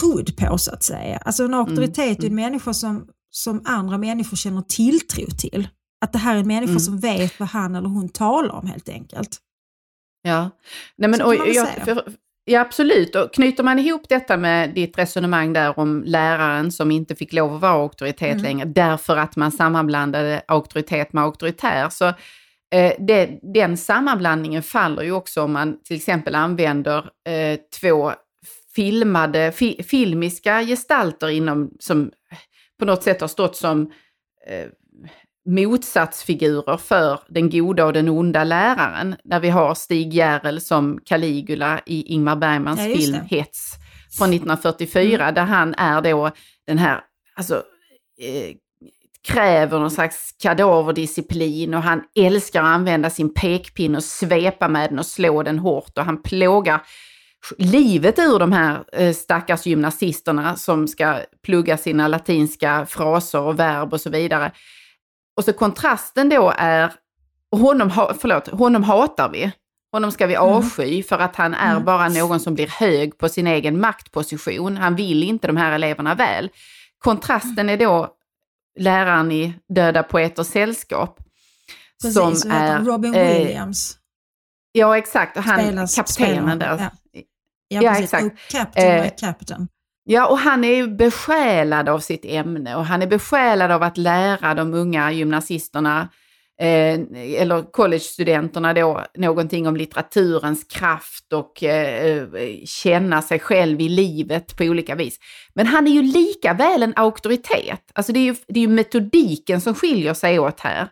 [0.00, 1.16] trodd på så att säga.
[1.16, 2.10] Alltså en auktoritet mm.
[2.10, 2.34] är en mm.
[2.34, 5.68] människa som, som andra människor känner tilltro till.
[6.00, 6.80] Att det här är en människa mm.
[6.80, 9.38] som vet vad han eller hon talar om helt enkelt.
[10.22, 10.50] Ja,
[10.96, 12.12] Nej, men, och, jag, för,
[12.44, 13.16] Ja, absolut.
[13.16, 17.54] Och knyter man ihop detta med ditt resonemang där om läraren som inte fick lov
[17.54, 18.42] att vara auktoritet mm.
[18.42, 22.06] längre, därför att man sammanblandade auktoritet med auktoritär, så
[22.74, 28.12] eh, det, den sammanblandningen faller ju också om man till exempel använder eh, två
[28.74, 32.10] filmade, fi, filmiska gestalter inom, som
[32.78, 33.92] på något sätt har stått som
[34.46, 34.68] eh,
[35.46, 39.16] motsatsfigurer för den goda och den onda läraren.
[39.24, 43.18] Där vi har Stig Järrel som Caligula i Ingmar Bergmans Ja, film.
[43.30, 43.74] Hets
[44.18, 45.34] från 1944, Mm.
[45.34, 46.30] där han är då
[46.66, 47.00] den här,
[47.36, 47.54] alltså
[48.20, 48.56] eh,
[49.28, 54.98] kräver någon slags kadaverdisciplin och han älskar att använda sin pekpinne och svepa med den
[54.98, 56.80] och slå den hårt och han plågar
[57.58, 63.92] livet ur de här eh, stackars gymnasisterna som ska plugga sina latinska fraser och verb
[63.92, 64.52] och så vidare.
[65.36, 66.92] Och så kontrasten då är,
[67.56, 69.52] honom, ha, förlåt, honom hatar vi.
[69.92, 70.48] Honom ska vi Mm.
[70.48, 71.84] avsky för att han är Mm.
[71.84, 74.76] bara någon som blir hög på sin egen maktposition.
[74.76, 76.50] Han vill inte de här eleverna väl.
[76.98, 78.14] Kontrasten är då
[78.78, 81.18] läraren i Döda poeters sällskap.
[82.02, 83.98] Precis, som är, Robin eh, Williams.
[84.72, 85.36] Ja, exakt.
[85.36, 86.78] Och han, Spelas- kaptenen där.
[86.78, 88.04] Ja, Ja, precis.
[88.14, 88.48] exakt.
[88.52, 89.68] Captain, Eh, captain.
[90.04, 93.98] Ja, och han är ju besjälad av sitt ämne och han är besjälad av att
[93.98, 96.08] lära de unga gymnasisterna
[96.60, 97.00] eh,
[97.42, 102.26] eller collegestudenterna då någonting om litteraturens kraft och eh,
[102.64, 105.18] känna sig själv i livet på olika vis.
[105.54, 107.90] Men han är ju lika väl en auktoritet.
[107.94, 110.88] Alltså det är ju, det är ju metodiken som skiljer sig åt här.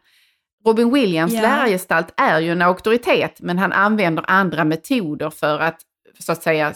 [0.66, 1.42] Robin Williams Ja.
[1.42, 5.80] lärargestalt är ju en auktoritet, men han använder andra metoder för att
[6.20, 6.74] så att säga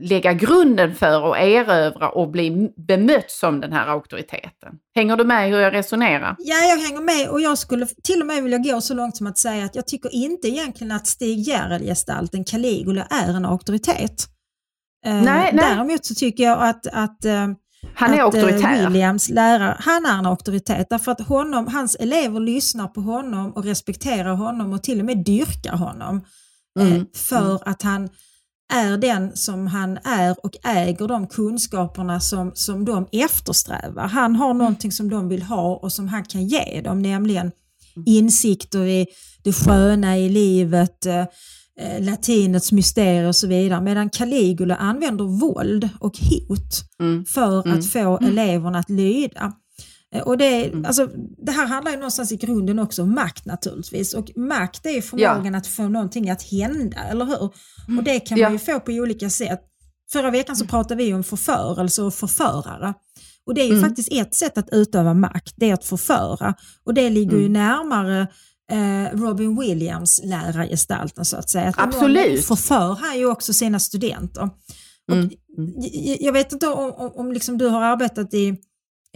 [0.00, 4.74] lägga grunden för att erövra och bli bemött som den här auktoriteten.
[4.94, 6.36] Hänger du med hur jag resonerar?
[6.38, 9.26] Ja, jag hänger med och jag skulle till och med vilja gå så långt som
[9.26, 14.28] att säga att jag tycker inte egentligen att Stig Järrel-gestalten Caligula är en auktoritet.
[15.06, 15.52] Eh, Nej, nej.
[15.52, 17.48] Däremot så tycker jag att, att, eh,
[17.94, 18.88] Han är att eh, auktoritär.
[18.90, 23.64] Williams lärare, han är en auktoritet därför att honom, hans elever lyssnar på honom och
[23.64, 26.16] respekterar honom och till och med dyrkar honom.
[26.16, 27.06] eh, Mm.
[27.14, 28.08] För att han
[28.72, 34.08] är den som han är och äger de kunskaperna som, som de eftersträvar.
[34.08, 37.50] Han har någonting som de vill ha och som han kan ge dem, nämligen
[38.06, 39.06] insikter i
[39.44, 41.24] det sköna i livet, eh,
[42.00, 43.80] latinets mysterier och så vidare.
[43.80, 47.24] Medan Caligula använder våld och hot Mm.
[47.24, 47.78] för Mm.
[47.78, 49.52] att få eleverna att lyda.
[50.14, 50.84] Eh, Och det, Mm.
[50.84, 51.08] alltså,
[51.46, 54.14] det här handlar ju någonstans i grunden också om makt naturligtvis.
[54.14, 57.42] Och makt är ju förmågan att få någonting att hända, eller hur?
[57.98, 58.46] Och det kan Ja.
[58.46, 59.60] man ju få på olika sätt.
[60.12, 62.94] Förra veckan så pratade vi om förförelse och förförare.
[63.46, 63.82] Och det är ju Mm.
[63.84, 66.54] faktiskt ett sätt att utöva makt, det är att förföra.
[66.84, 67.52] Och det ligger ju Mm.
[67.52, 68.26] närmare
[68.72, 71.68] eh, Robin Williams lärargestalten så att säga.
[71.68, 72.44] Att Absolut.
[72.44, 74.42] förför han ju också sina studenter.
[75.10, 75.30] Och Mm.
[76.20, 78.56] jag- vet inte om, om, om liksom du har arbetat i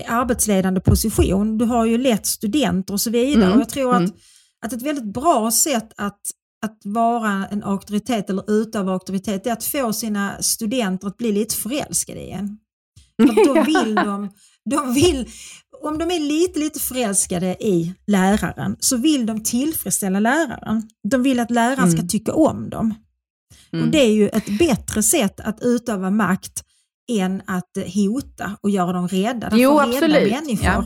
[0.06, 1.58] arbetsledande position.
[1.58, 3.44] Du har ju lett studenter och så vidare.
[3.44, 4.12] Mm, Och jag tror att, mm.
[4.66, 6.20] att ett väldigt bra sätt att,
[6.66, 11.54] att vara en auktoritet eller utöva auktoritet är att få sina studenter att bli lite
[11.54, 12.58] förälskade i en.
[13.22, 14.28] För då vill de,
[14.70, 15.28] de vill,
[15.82, 20.82] om de är lite, lite förälskade i läraren så vill de tillfredsställa läraren.
[21.10, 22.08] De vill att läraren ska Mm.
[22.08, 22.94] tycka om dem.
[23.72, 23.84] Mm.
[23.84, 26.62] Och Det är ju ett bättre sätt att utöva makt
[27.08, 29.48] än att hota och göra dem rädda.
[29.52, 30.32] Jo, Därför rädda absolut.
[30.32, 30.84] människor Ja.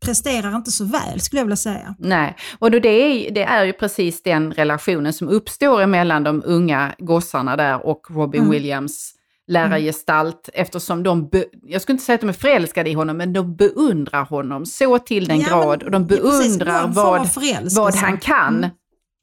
[0.00, 1.94] presterar inte så väl skulle jag vilja säga.
[1.98, 6.42] Nej, och då det, är, det är ju precis den relationen som uppstår mellan de
[6.46, 8.50] unga gossarna där och Robin Mm.
[8.52, 9.14] Williams
[9.46, 13.32] lärargestalt eftersom de, be, jag skulle inte säga att de är förälskade i honom, men
[13.32, 16.94] de beundrar honom så till den Ja, grad och de ja, precis, beundrar form av
[16.94, 18.56] vad, vad han kan.
[18.58, 18.70] Mm.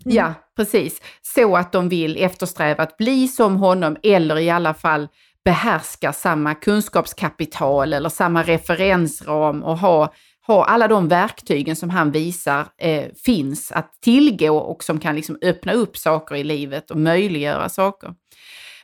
[0.04, 1.02] Ja, precis.
[1.22, 5.08] Så att de vill eftersträva att bli som honom eller i alla fall
[5.46, 10.14] behärska samma kunskapskapital eller samma referensram och ha,
[10.48, 15.38] ha alla de verktygen som han visar eh, finns att tillgå och som kan liksom
[15.42, 18.14] öppna upp saker i livet och möjliggöra saker.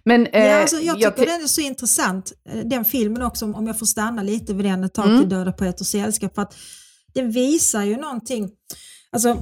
[0.04, 3.46] Men, eh, Ja, alltså, jag tycker ty- den är så intressant, eh, den filmen också,
[3.46, 5.20] om- jag får stanna lite vid den ett tag Mm.
[5.20, 6.56] till Döda poeters sällskap, för att
[7.14, 8.50] den visar ju någonting,
[9.12, 9.38] alltså,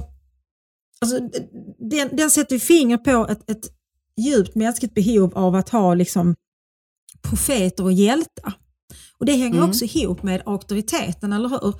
[1.00, 1.18] alltså
[1.90, 3.64] den, den sätter ju finger på ett, ett
[4.20, 6.34] djupt mänskligt behov av att ha liksom
[7.22, 8.52] profeter och hjältar.
[9.18, 9.68] Och det hänger Mm.
[9.68, 11.74] också ihop med auktoriteten, eller hur?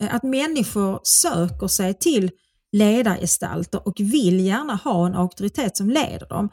[0.00, 2.30] Eh, Att människor söker sig till
[2.72, 6.48] ledargestalter och vill gärna ha en auktoritet som leder dem.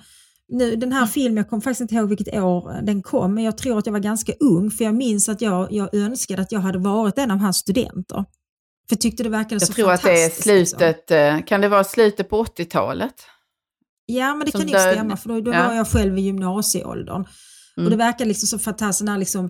[0.50, 3.58] Nu, den här filmen, jag kommer faktiskt inte ihåg vilket år den kom, men jag
[3.58, 6.60] tror att jag var ganska ung för jag minns att jag, jag önskade att jag
[6.60, 8.16] hade varit en av hans studenter.
[8.90, 10.80] För jag tyckte det verkade jag så tror att det är fantastiskt, liksom.
[10.80, 13.14] slutet, eh, kan det vara slutet på 80-talet?
[14.06, 15.68] Ja, men det som kan död- stämma för då, då Ja.
[15.68, 17.26] var jag själv i gymnasieåldern.
[17.78, 17.92] Och Mm.
[17.92, 18.60] det verkar liksom
[19.00, 19.50] den här liksom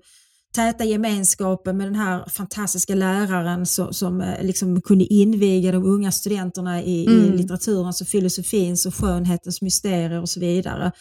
[0.55, 6.11] täta gemenskapen med den här fantastiska läraren så, som eh, liksom kunde inviga de unga
[6.11, 7.33] studenterna i, i Mm.
[7.33, 10.91] litteraturens och filosofins och skönhetens mysterier och så vidare.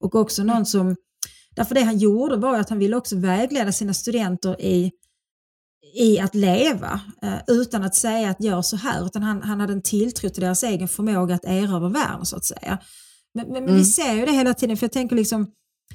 [0.00, 0.96] Och också någon som
[1.56, 4.90] Därför det han gjorde var att han ville också vägleda sina studenter i,
[5.94, 9.72] i att leva eh, utan att säga att gör så här, utan han, han hade
[9.72, 12.78] en tilltro till deras egen förmåga att erövra världen så att säga.
[13.34, 15.46] Men, men, men vi ser ju det hela tiden, för jag tänker liksom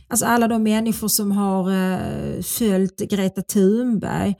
[0.08, 4.36] Alltså alla de människor som har eh, följt Greta Thunberg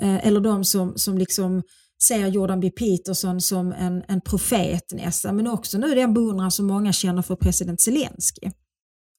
[0.00, 1.62] eh, eller de som, som liksom
[2.02, 6.66] ser Jordan B Peterson som en, en profet nästan, men också nu den beundran som
[6.66, 8.50] många känner för president Zelensky.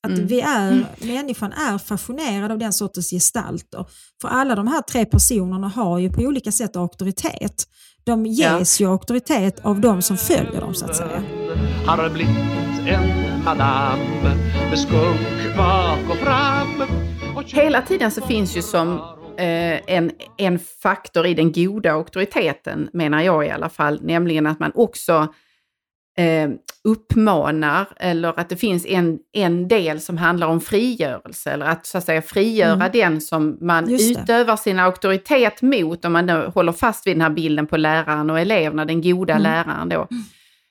[0.06, 0.28] Att mm.
[0.28, 0.86] vi är, mm.
[1.02, 3.86] människan är fascinerad av den sortens gestalter.
[4.22, 7.64] För alla de här tre personerna har ju på olika sätt auktoritet.
[8.04, 8.86] De ges ja.
[8.86, 11.24] ju auktoritet av de som följer dem så att säga.
[11.86, 12.38] Har blivit
[12.88, 14.00] en madam
[14.70, 16.84] med skunk bak och fram.
[17.46, 19.02] Hela tiden så finns ju som
[19.38, 24.60] Eh, en, en faktor i den goda auktoriteten, menar jag i alla fall, nämligen att
[24.60, 25.28] man också
[26.18, 26.50] eh,
[26.84, 31.98] uppmanar eller att det finns en, en del som handlar om frigörelse eller att så
[31.98, 32.92] att säga frigöra mm.
[32.94, 37.30] den som man utövar sin auktoritet mot om man då håller fast vid den här
[37.30, 39.44] bilden på läraren och eleverna, den goda mm.
[39.44, 40.08] läraren då.
[40.12, 40.24] Mm.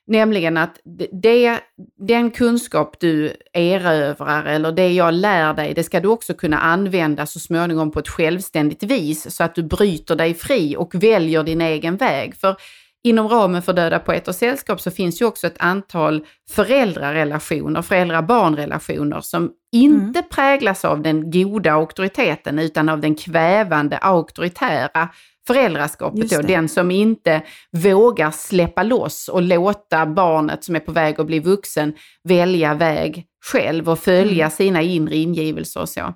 [0.07, 0.79] Nämligen att
[1.21, 1.59] det,
[2.07, 7.25] den kunskap du erövrar eller det jag lär dig, det ska du också kunna använda
[7.25, 11.61] så småningom på ett självständigt vis så att du bryter dig fri och väljer din
[11.61, 12.35] egen väg.
[12.35, 12.55] För
[13.03, 19.51] inom ramen för Döda poeters sällskap så finns ju också ett antal föräldrarelationer, föräldrar-barnrelationer som
[19.71, 20.29] inte mm.
[20.29, 25.09] präglas av den goda auktoriteten utan av den kvävande auktoritära
[25.47, 31.19] föräldraskapet då, den som inte vågar släppa loss och låta barnet som är på väg
[31.19, 34.51] att bli vuxen välja väg själv och följa mm.
[34.51, 36.13] sina inre ingivelser och så.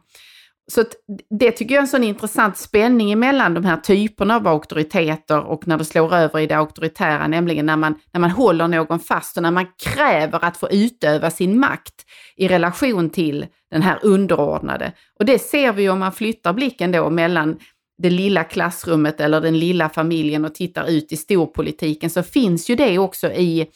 [0.72, 0.84] Så
[1.40, 5.68] det tycker jag är en sån intressant spänning mellan de här typerna av auktoriteter och
[5.68, 9.38] när det slår över i det auktoritära, nämligen när man, när man håller någon fast
[9.38, 14.94] och när man kräver att få utöva sin makt i relation till den här underordnade.
[15.20, 17.60] Och det ser vi om man flyttar blicken då mellan
[18.00, 22.76] det lilla klassrummet eller den lilla familjen och tittar ut i storpolitiken så finns ju
[22.76, 23.68] det också i,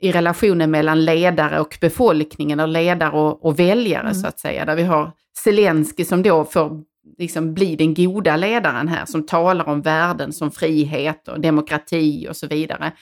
[0.00, 4.14] i relationen mellan ledare och befolkningen och ledare och, och väljare mm.
[4.14, 4.64] så att säga.
[4.64, 5.12] Där vi har
[5.44, 6.82] Zelensky som då får
[7.18, 12.36] liksom bli den goda ledaren här som talar om värden som frihet och demokrati och
[12.36, 12.92] så vidare.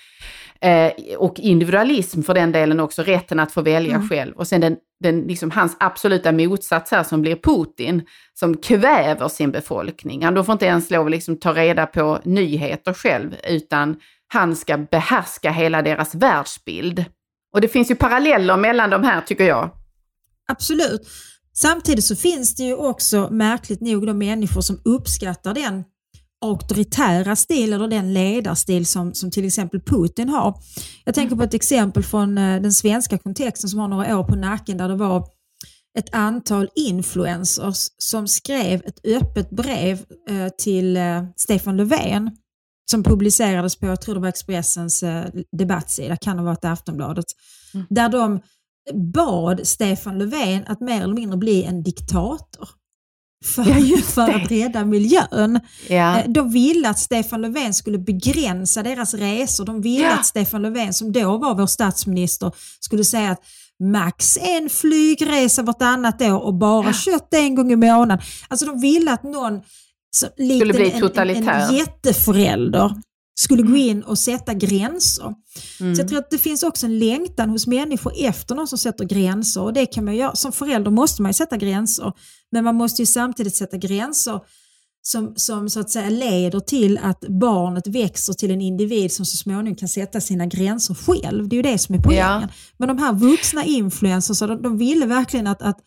[0.62, 4.09] Eh, och individualism för den delen också, rätten att få välja mm.
[4.09, 4.35] själv.
[4.35, 8.03] Och sen den, den, liksom hans absoluta motsats här som blir Putin,
[8.35, 10.25] som kväver sin befolkning.
[10.25, 13.96] Han får inte ens lov att liksom ta reda på nyheter själv, utan
[14.29, 17.05] han ska behärska hela deras världsbild.
[17.55, 19.70] Och det finns ju paralleller mellan de här tycker jag.
[20.48, 21.09] Absolut.
[21.53, 25.85] Samtidigt så finns det ju också märkligt nog de människor som uppskattar den
[26.42, 30.55] auktoritära stil eller den ledarstil som, som till exempel Putin har.
[31.05, 34.37] Jag tänker på ett exempel från eh, den svenska kontexten som har några år på
[34.37, 35.28] nacken där det var
[35.98, 42.31] ett antal influencers som skrev ett öppet brev eh, till eh, Stefan Löfven
[42.90, 45.05] som publicerades på, jag tror det var Expressens
[45.59, 47.24] debattsida, kan ha varit Aftonbladet,
[47.74, 47.87] mm.
[47.90, 48.40] där de
[49.14, 52.68] bad Stefan Löfven att mer eller mindre bli en diktator
[53.42, 55.61] för, ja, för att rädda miljön.
[55.88, 56.18] Ja.
[56.18, 59.64] Eh, de ville att Stefan Löfven skulle begränsa deras resor.
[59.64, 60.14] De ville ja.
[60.14, 63.40] att Stefan Löfven, som då var vår statsminister, skulle säga att
[63.81, 66.92] max en flygresa vartannat år och bara ja.
[66.92, 68.18] kött en gång i månaden.
[68.48, 69.61] Alltså de ville att någon,
[70.11, 71.52] så, skulle bli totalitär.
[71.52, 72.94] En, en jätteförälder
[73.35, 73.81] skulle gå mm.
[73.81, 75.35] in och sätta gränser.
[75.81, 75.95] Mm.
[75.95, 79.05] Så jag tror att det finns också en längtan hos människor efter någon som sätter
[79.05, 80.35] gränser och det kan man göra.
[80.35, 82.12] Som förälder måste man sätta gränser,
[82.53, 84.40] men man måste ju samtidigt sätta gränser
[85.03, 89.37] som, som så att säga leder till att barnet växer till en individ som så
[89.37, 91.49] småningom kan sätta sina gränser själv.
[91.49, 92.40] Det är ju det som är poängen.
[92.40, 92.49] Ja.
[92.77, 95.79] Men de här vuxna influencers, de, de ville verkligen att, att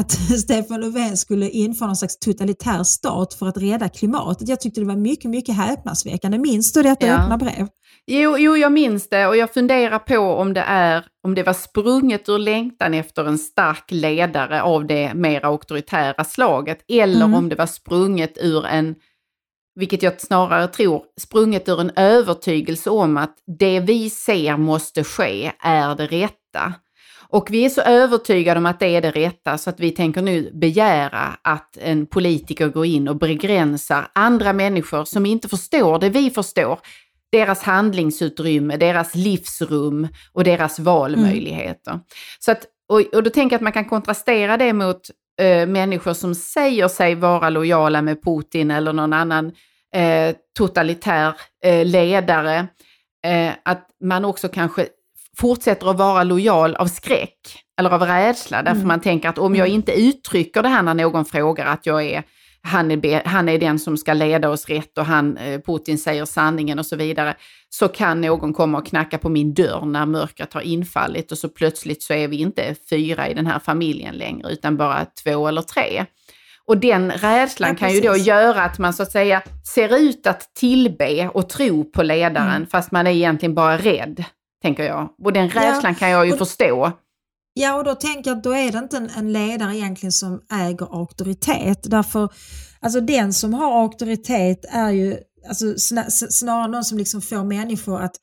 [0.00, 4.48] att Stefan Löfven skulle införa någon slags totalitär stat för att rädda klimatet.
[4.48, 6.38] Jag tyckte det var mycket, mycket häpnadsväckande.
[6.38, 7.14] Minns du detta ja.
[7.14, 7.68] öppna brev?
[8.06, 11.52] Jo, jo, jag minns det och jag funderar på om det, är, om det var
[11.52, 17.34] sprunget ur längtan efter en stark ledare av det mer auktoritära slaget eller mm.
[17.34, 18.94] om det var sprunget ur en,
[19.74, 25.52] vilket jag snarare tror, sprunget ur en övertygelse om att det vi ser måste ske
[25.64, 26.74] är det rätta.
[27.32, 30.22] Och vi är så övertygade om att det är det rätta så att vi tänker
[30.22, 36.08] nu begära att en politiker går in och begränsar andra människor som inte förstår det
[36.08, 36.78] vi förstår.
[37.32, 41.90] Deras handlingsutrymme, deras livsrum och deras valmöjligheter.
[41.90, 42.02] Mm.
[42.38, 45.00] Så att, och, och då tänker jag att man kan kontrastera det mot
[45.40, 49.52] äh, människor som säger sig vara lojala med Putin eller någon annan
[49.94, 52.66] äh, totalitär äh, ledare.
[53.64, 54.88] att man också kanske
[55.38, 57.58] fortsätter att vara lojal av skräck.
[57.78, 58.88] eller av rädsla, därför Mm.
[58.88, 59.74] man tänker att om jag Mm.
[59.76, 62.22] inte uttrycker det här när någon frågar att jag är
[62.62, 66.24] han är, han är den som ska leda oss rätt och han, eh, Putin säger
[66.24, 67.34] sanningen och så vidare,
[67.68, 71.48] så kan någon komma och knacka på min dörr när mörkret har infallit och så
[71.48, 75.62] plötsligt så är vi inte fyra i den här familjen längre utan bara två eller
[75.62, 76.04] tre.
[76.66, 79.42] Och den rädslan Ja, kan ju då göra att man så att säga
[79.74, 82.66] ser ut att tillbe och tro på ledaren Mm.
[82.66, 84.24] fast man är egentligen bara rädd,
[84.62, 85.08] tänker jag.
[85.24, 86.92] Och den rädslan kan jag ju och- förstå.
[87.54, 90.40] Ja, och då tänker jag att då är det inte en, en ledare egentligen som
[90.52, 91.78] äger auktoritet.
[91.90, 92.28] Därför,
[92.80, 95.16] alltså den som har auktoritet är ju
[95.48, 95.74] alltså,
[96.30, 98.16] snarare någon som liksom får människor att,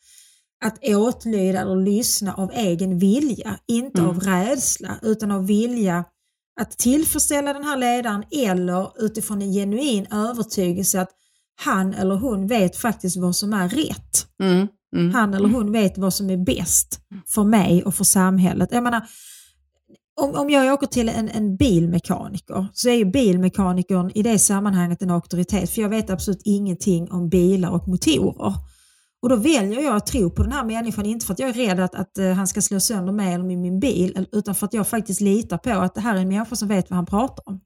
[0.66, 3.58] att åtlyda eller lyssna av egen vilja.
[3.68, 4.10] Inte Mm.
[4.10, 6.04] av rädsla, utan av vilja
[6.62, 11.10] att tillfredsställa den här ledaren eller utifrån en genuin övertygelse att
[11.62, 15.14] han eller hon vet faktiskt vad som är rätt Mm, mm.
[15.14, 18.70] han eller hon vet vad som är bäst för mig och för samhället.
[18.72, 19.02] Jag menar,
[20.22, 25.02] om, om jag åker till en, en bilmekaniker så är ju bilmekanikern i det sammanhanget
[25.02, 28.54] en auktoritet för jag vet absolut ingenting om bilar och motorer.
[29.22, 31.54] Och då väljer jag att tro på den här människan, inte för att jag är
[31.54, 34.74] rädd att, att eh, han ska slå sönder mig eller min, bil, utan för att
[34.74, 37.44] jag faktiskt litar på att det här är en människa som vet vad han pratar
[37.46, 37.62] om.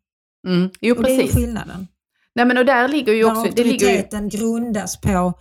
[0.47, 0.69] Mm.
[0.81, 1.88] Jo, Och det är skillnaden.
[2.36, 3.51] Nej, men och där ligger ju Där också...
[3.55, 5.33] Det ligger ju, auktoriteten grundas på,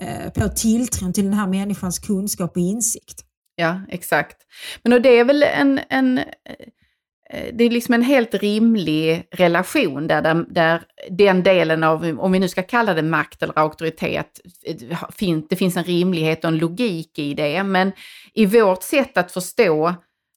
[0.00, 3.24] Eh, på tilltron till den här människans kunskap och insikt.
[3.56, 4.36] Ja, exakt.
[4.82, 6.24] Men och det är väl en, en, eh,
[7.52, 12.38] det är liksom en helt rimlig relation där, där, där den delen av, om vi
[12.38, 17.18] nu ska kalla det makt eller auktoritet, eh, det finns en rimlighet och en logik
[17.18, 17.62] i det.
[17.62, 17.92] Men
[18.34, 19.94] i vårt sätt att förstå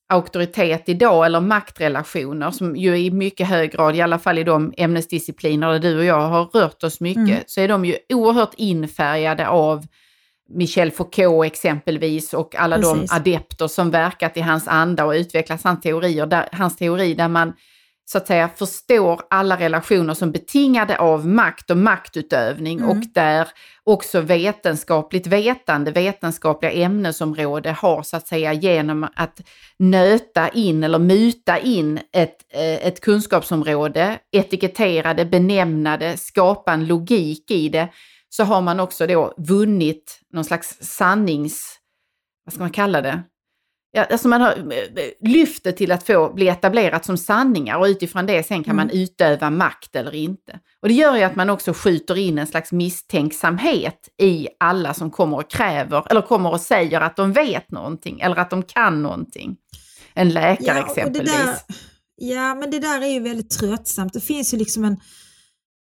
[0.09, 4.73] auktoritet idag eller maktrelationer som ju i mycket hög grad, i alla fall i de
[4.77, 7.43] ämnesdiscipliner där du och jag har rört oss mycket, Mm.
[7.47, 9.85] så är de ju oerhört infärgade av
[10.49, 13.09] Michel Foucault exempelvis och alla Precis.
[13.09, 17.27] de adepter som verkat i hans anda och utvecklat hans teorier, där, hans teori där
[17.27, 17.53] man
[18.09, 22.89] så att säga förstår alla relationer som betingade av makt och maktutövning Mm.
[22.89, 23.47] och där
[23.83, 29.41] också vetenskapligt vetande, vetenskapliga ämnesområde har så att säga genom att
[29.79, 36.87] nöta in eller muta in ett, eh, ett kunskapsområde, etikettera det, benämna det, skapa en
[36.87, 37.89] logik i det,
[38.29, 41.79] så har man också då vunnit någon slags sannings...
[42.45, 43.23] Vad ska man kalla det?
[43.91, 47.85] Ja, alltså man har eh, lyft det till att få bli etablerat som sanningar och
[47.85, 50.59] utifrån det sen kan man utöva makt eller inte.
[50.81, 55.11] Och det gör ju att man också skjuter in en slags misstänksamhet i alla som
[55.11, 59.03] kommer och kräver eller kommer och säger att de vet någonting eller att de kan
[59.03, 59.57] någonting.
[60.13, 61.31] En läkare det exempelvis.
[61.31, 61.55] där,
[62.15, 64.13] ja, men det där är ju väldigt tröttsamt.
[64.13, 64.97] Det finns ju liksom en,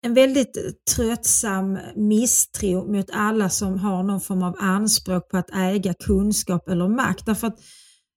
[0.03, 0.57] en väldigt
[0.97, 6.89] tröttsam misstro mot alla som har någon form av anspråk på att äga kunskap eller
[6.89, 7.27] makt.
[7.27, 7.59] Därför att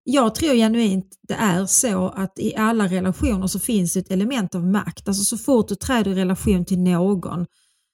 [0.04, 4.56] jag tror genuint det är så att i alla relationer så finns det ett element
[4.56, 5.08] av makt.
[5.08, 7.46] Alltså så fort du träder i relation till någon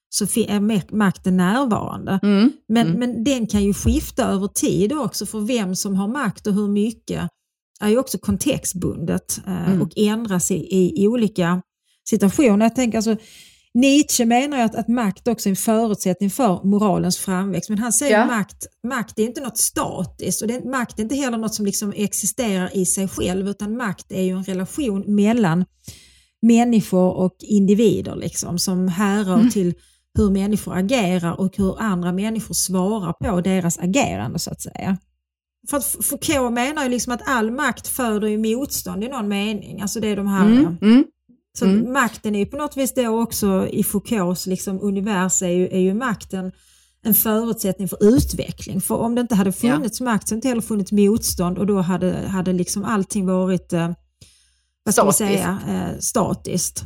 [0.08, 2.20] så är mak- makten närvarande.
[2.22, 2.98] Mm, Men, mm.
[2.98, 6.68] men den kan ju skifta över tid också för vem som har makt och hur
[6.68, 7.28] mycket
[7.80, 9.82] är ju också kontextbundet eh, Mm.
[9.82, 11.62] och ändras i, i, i olika
[12.08, 12.64] situationer.
[12.66, 13.16] Jag tänker alltså,
[13.76, 17.92] Nietzsche menar ju att, att makt också är en förutsättning för moralens framväxt men han
[17.92, 18.22] säger Ja.
[18.22, 21.66] att makt, makt är inte något statiskt och det, makt är inte heller något som
[21.66, 25.64] liksom existerar i sig själv utan makt är ju en relation mellan
[26.42, 29.50] människor och individer liksom, som härrör Mm.
[29.50, 29.74] till
[30.18, 34.96] hur människor agerar och hur andra människor svarar på deras agerande så att säga.
[35.70, 39.80] För att Foucault menar ju liksom att all makt föder ju motstånd i någon mening.
[39.80, 41.04] Alltså det är de här, Mm, mm.
[41.58, 41.92] Så mm.
[41.92, 45.80] makten är ju på något vis då också i Foucaults liksom univers är ju, är
[45.80, 46.52] ju makten
[47.02, 48.80] en förutsättning för utveckling.
[48.80, 52.12] För om det inte hade funnits makt så inte heller funnits motstånd och då hade,
[52.12, 53.90] hade liksom allting varit eh,
[54.82, 55.18] vad ska Statiskt.
[55.18, 56.84] säga, eh, statiskt.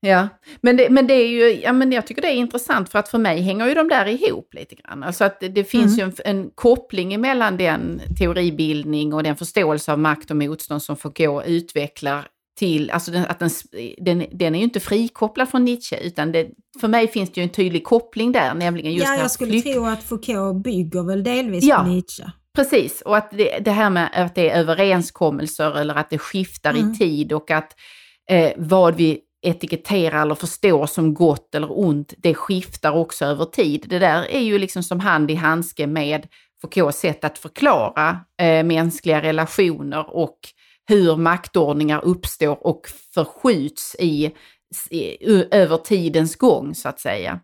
[0.00, 0.28] Ja,
[0.60, 3.08] men det, men det är ju, ja men jag tycker det är intressant för att
[3.08, 5.02] för mig hänger ju de där ihop lite grann.
[5.02, 9.92] Alltså att det, det finns ju en, en koppling mellan den teoribildning och den förståelse
[9.92, 12.26] av makt och motstånd som Foucault utvecklar
[12.60, 13.50] till, alltså den, att den,
[13.98, 16.48] den, den är ju inte frikopplad från Nietzsche utan det,
[16.80, 19.72] för mig finns det ju en tydlig koppling där, nämligen just ja, jag skulle flykt-
[19.74, 21.76] tro att Foucault bygger väl delvis Ja.
[21.76, 22.24] på Nietzsche.
[22.56, 26.70] Precis, och att det, det här med att det är överenskommelser eller att det skiftar
[26.74, 26.92] Mm.
[26.92, 27.74] i tid och att
[28.30, 33.86] eh, vad vi etiketterar eller förstår som gott eller ont, det skiftar också över tid.
[33.88, 36.26] Det där är ju liksom som hand i handske med
[36.60, 40.38] Foucaults sätt att förklara eh, mänskliga relationer och
[40.90, 44.34] hur maktordningar uppstår och förskjuts i,
[44.90, 45.16] i,
[45.50, 47.40] över tidens gång så att säga.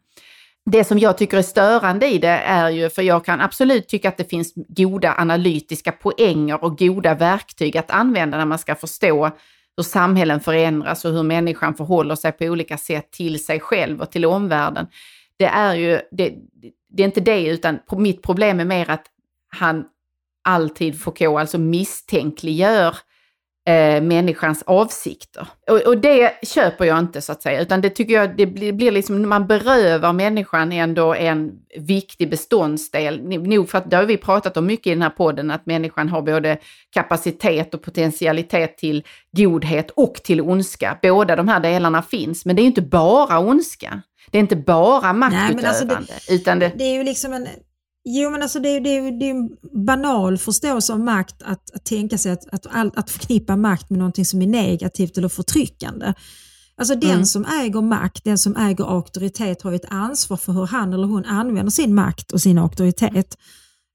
[0.70, 4.09] det som jag tycker är störande i det är ju, för jag kan absolut tycka
[4.09, 9.30] att det finns goda analytiska poänger och goda verktyg att använda när man ska förstå
[9.76, 14.11] hur samhällen förändras och hur människan förhåller sig på olika sätt till sig själv och
[14.11, 14.86] till omvärlden.
[15.36, 16.34] Det är ju, det,
[16.88, 19.07] det är inte det, utan mitt problem är mer att
[19.49, 19.84] han
[20.44, 22.97] alltid, Foucault, alltså misstänkliggör
[23.67, 25.49] eh, människans avsikter.
[25.71, 28.73] Och, och, det köper jag inte så att säga, utan det tycker jag, det blir,
[28.73, 33.23] blir liksom, man berövar människan ändå en viktig beståndsdel.
[33.23, 36.09] Nog för att, det har vi pratat om mycket i den här podden, att människan
[36.09, 36.59] har både
[36.91, 40.99] kapacitet och potentialitet till godhet och till ondska.
[41.03, 44.03] Båda de här delarna finns, men det är inte bara ondska.
[44.31, 45.62] Det är inte bara maktutövande.
[45.62, 47.49] Nej, alltså det, utan det, det är ju liksom en
[48.09, 49.50] Jo men alltså det är, det är, det är en
[49.84, 54.24] banal förståelse av makt att, att tänka sig att, att, att förknippa makt med någonting
[54.24, 56.14] som är negativt eller förtryckande.
[56.76, 57.24] Alltså den mm.
[57.24, 61.24] som äger makt, den som äger auktoritet har ett ansvar för hur han eller hon
[61.24, 63.36] använder sin makt och sin auktoritet.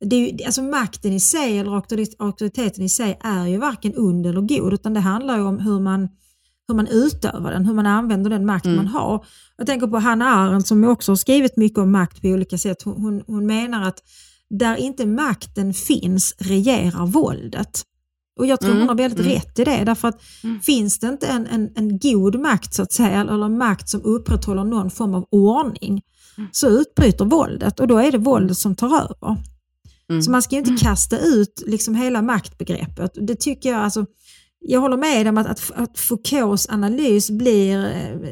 [0.06, 1.76] Det är ju, alltså makten i sig eller
[2.20, 6.10] auktoriteten i sig är ju varken ond eller god utan det handlar om hur man
[6.68, 8.78] hur man utövar den, hur man använder den makt mm.
[8.78, 9.26] man har.
[9.58, 12.82] Jag tänker på Hanna Arendt som också har skrivit mycket om makt på olika sätt.
[12.82, 14.00] Hon, hon, hon menar att
[14.50, 17.84] där inte makten finns regerar våldet.
[18.40, 18.80] Och jag tror mm.
[18.80, 19.32] hon har väldigt mm.
[19.32, 20.62] rätt i det, därför att mm.
[20.62, 24.02] finns det inte en, en, en god makt så att säga, eller en makt som
[24.02, 26.02] upprätthåller någon form av ordning,
[26.38, 26.50] mm.
[26.52, 29.38] så utbryter våldet och då är det våldet som tar över.
[30.10, 30.22] Mm.
[30.22, 30.80] Så man ska inte mm.
[30.80, 33.12] kasta ut liksom hela maktbegreppet.
[33.28, 34.06] Det tycker jag, alltså,
[34.62, 38.30] jag håller med om att, att, att Foucaults analys blir, eh,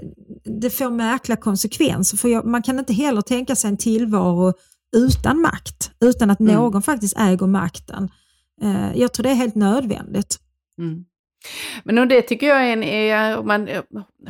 [0.59, 2.17] det får märkliga konsekvenser.
[2.17, 4.53] För jag, man kan inte heller tänka sig en tillvaro
[4.95, 6.55] utan makt, utan att mm.
[6.55, 8.09] någon faktiskt äger makten.
[8.61, 10.39] Eh, jag tror det är helt nödvändigt.
[10.79, 11.05] Mm.
[11.83, 13.83] Men det tycker jag är, en, är om man eh,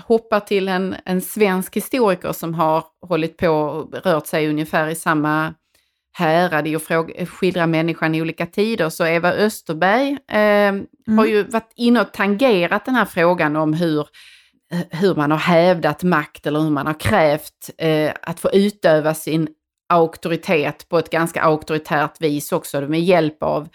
[0.05, 4.95] hoppar till en, en svensk historiker som har hållit på och rört sig ungefär i
[4.95, 5.53] samma
[6.13, 8.89] härad i att skildra människan i olika tider.
[8.89, 10.87] Så Eva Österberg eh, mm.
[11.17, 14.07] har ju varit inne och tangerat den här frågan om hur,
[14.89, 19.47] hur man har hävdat makt eller hur man har krävt eh, att få utöva sin
[19.89, 23.69] auktoritet på ett ganska auktoritärt vis också med hjälp av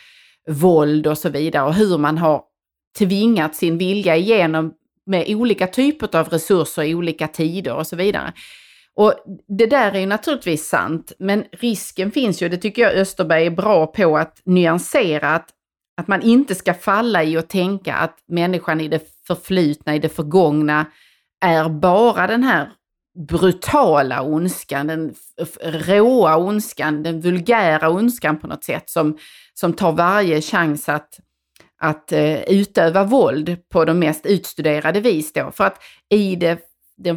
[0.49, 2.43] våld och så vidare och hur man har
[2.99, 4.73] tvingat sin vilja igenom
[5.07, 8.33] med olika typer av resurser i olika tider och så vidare.
[8.97, 9.15] Och
[9.59, 13.51] det där är ju naturligtvis sant, men risken finns ju, det tycker jag Österberg är
[13.51, 15.49] bra på att nyansera, att,
[15.97, 20.09] att man inte ska falla i att tänka att människan i det förflutna, i det
[20.09, 20.87] förgångna,
[21.45, 22.73] är bara den här
[23.29, 25.15] brutala ondskan, den
[25.63, 29.19] råa ondskan, den vulgära ondskan på något sätt som,
[29.55, 31.21] som tar varje chans att,
[31.81, 35.51] att uh, utöva våld på de mest utstuderade vis då.
[35.51, 36.59] För att i det,
[36.97, 37.17] det,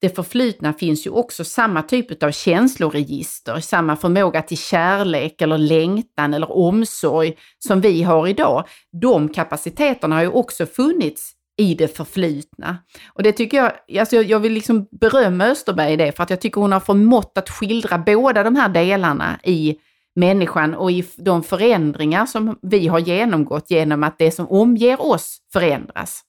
[0.00, 6.34] det förflutna finns ju också samma typ av känsloregister, samma förmåga till kärlek eller längtan
[6.34, 8.64] eller omsorg som vi har idag.
[8.92, 12.78] De kapaciteterna har ju också funnits i det förflutna.
[13.08, 16.40] Och det tycker jag, alltså jag vill liksom berömma Österberg i det, för att jag
[16.40, 19.76] tycker hon har förmått att skildra båda de här delarna i
[20.14, 25.38] människan och i de förändringar som vi har genomgått genom att det som omger oss
[25.52, 26.22] förändras.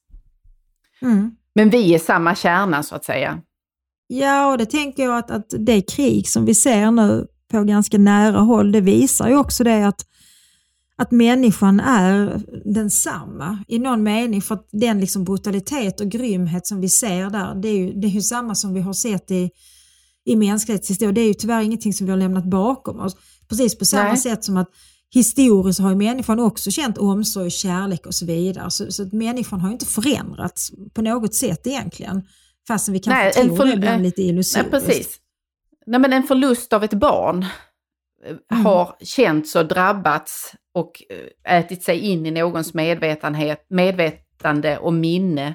[1.02, 1.36] Mm.
[1.54, 3.40] Men vi är samma kärna så att säga.
[4.10, 7.98] Ja, och det tänker jag att, att det krig som vi ser nu på ganska
[7.98, 10.06] nära håll, det visar ju också det att,
[10.96, 12.42] att människan är
[12.74, 14.42] densamma i någon mening.
[14.42, 18.06] För att den liksom brutalitet och grymhet som vi ser där, det är ju, det
[18.06, 19.50] är ju samma som vi har sett i,
[20.24, 21.12] i mänsklighetshistoria.
[21.12, 23.16] Det är ju tyvärr ingenting som vi har lämnat bakom oss.
[23.48, 24.16] Precis på samma Nej.
[24.16, 24.68] sätt som att
[25.14, 28.70] historiskt har ju människan också känt omsorg, kärlek och så vidare.
[28.70, 32.22] Så, så att människan har ju inte förändrats på något sätt egentligen.
[32.68, 34.72] Fastän vi kanske Nej, tror för, det ibland lite illusoriskt.
[34.72, 35.18] Nej, precis.
[35.86, 37.46] Nej, men en förlust av ett barn
[38.24, 38.66] eh, mm.
[38.66, 45.54] har känts och drabbats och eh, ätit sig in i någons medvetenhet, medvetande och minne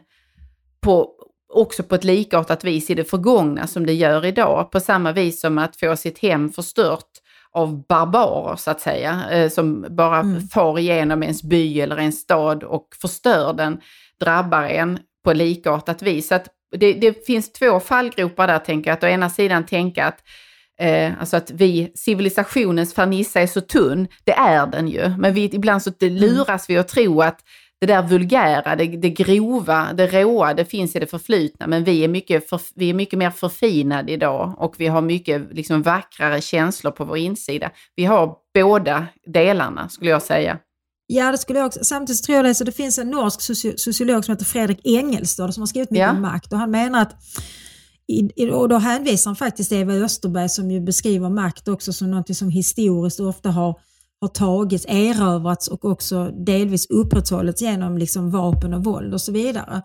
[0.82, 1.09] på,
[1.53, 4.72] också på ett likartat vis i det förgångna som det gör idag.
[4.72, 7.09] På samma vis som att få sitt hem förstört
[7.51, 10.47] av barbarer så att säga, eh, som bara mm.
[10.47, 13.82] far igenom ens by eller en stad och förstör den,
[14.20, 16.28] drabbar en på likartat vis.
[16.28, 18.97] Så att det, det, finns två fallgropar där, tänker jag.
[18.97, 20.24] Att å ena sidan tänka att
[20.80, 25.43] Eh, alltså att vi, civilisationens fernissa är så tunn, det är den ju, men vi,
[25.43, 26.13] ibland så mm.
[26.13, 27.39] luras vi att tro att
[27.80, 32.03] det där vulgära, det, det grova, det råa, det finns i det förflutna, men vi
[32.03, 36.41] är mycket, för, vi är mycket mer förfinade idag och vi har mycket liksom, vackrare
[36.41, 37.71] känslor på vår insida.
[37.95, 40.57] Vi har båda delarna, skulle jag säga.
[41.14, 41.80] Ja, det skulle jag också.
[41.84, 43.41] Samtidigt tror jag det, så det finns en norsk
[43.78, 46.11] sociolog som heter Fredrik Engelstad som har skrivit mycket ja.
[46.11, 47.16] om makt och han menar att
[48.07, 52.38] i, och då hänvisar han faktiskt Eva Österberg som ju beskriver makt också som något
[52.38, 53.80] som historiskt ofta har,
[54.22, 59.82] har tagits, erövrats och också delvis upprätthållits genom liksom vapen och våld och så vidare.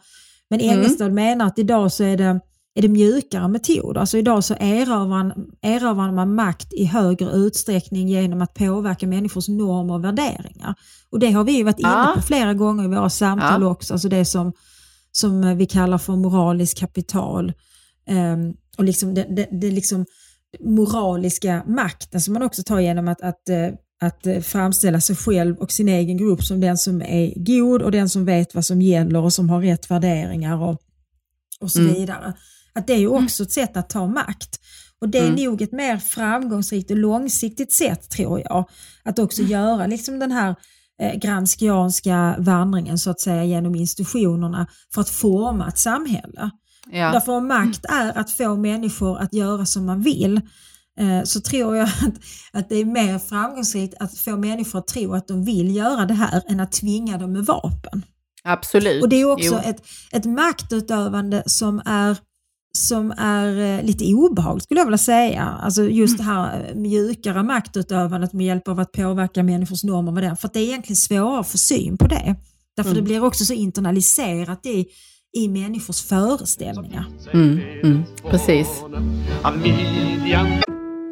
[0.51, 0.79] Men Mm.
[0.79, 2.41] Engelstad menar att idag så är det,
[2.79, 4.01] är det mjukare metoder.
[4.01, 9.95] Alltså idag så erövrar, erövrar man makt i högre utsträckning genom att påverka människors normer
[9.95, 10.75] och värderingar.
[11.11, 12.13] Och det har vi ju varit inne Ja.
[12.17, 13.69] på flera gånger i våra samtal Ja.
[13.69, 13.93] också.
[13.95, 14.53] Alltså det som,
[15.13, 17.53] som vi kallar för moraliskt kapital.
[18.07, 20.05] Ehm, och liksom det, det, det liksom
[20.65, 23.69] moraliska makten som man också tar genom att, att, eh,
[24.01, 27.91] att eh, framställa sig själv och sin egen grupp som den som är god och
[27.93, 30.79] den som vet vad som gäller och som har rätt värderingar och,
[31.61, 31.95] och så Mm.
[31.95, 32.33] vidare.
[32.79, 34.61] Att det är ju också ett sätt att ta makt.
[35.01, 35.45] Och det är Mm.
[35.45, 38.69] nog ett mer framgångsrikt och långsiktigt sätt tror jag.
[39.05, 39.53] Att också Mm.
[39.53, 40.55] göra liksom den här
[41.03, 46.51] eh, gramscianska vandringen så att säga genom institutionerna för att forma ett samhälle.
[46.91, 47.13] Ja.
[47.13, 50.37] Därför om makt är att få människor att göra som man vill
[51.01, 52.15] eh, så tror jag att,
[52.53, 56.15] att det är mer framgångsrikt att få människor att tro att de vill göra det
[56.15, 58.03] här än att tvinga dem med vapen.
[58.45, 59.03] Absolut.
[59.03, 59.71] Och det är också Jo.
[59.71, 62.17] ett, ett maktutövande som är,
[62.73, 65.45] som är eh, lite obehagligt skulle jag vilja säga.
[65.45, 70.23] Alltså just det här eh, mjukare maktutövandet med hjälp av att påverka människors normer med
[70.23, 70.37] det.
[70.37, 72.37] För att det är egentligen svårare att få syn på det.
[72.77, 73.05] Därför Mm.
[73.05, 74.87] det blir också så internaliserat i,
[75.37, 77.05] i människors föreställningar.
[77.33, 78.69] Mm, mm, precis.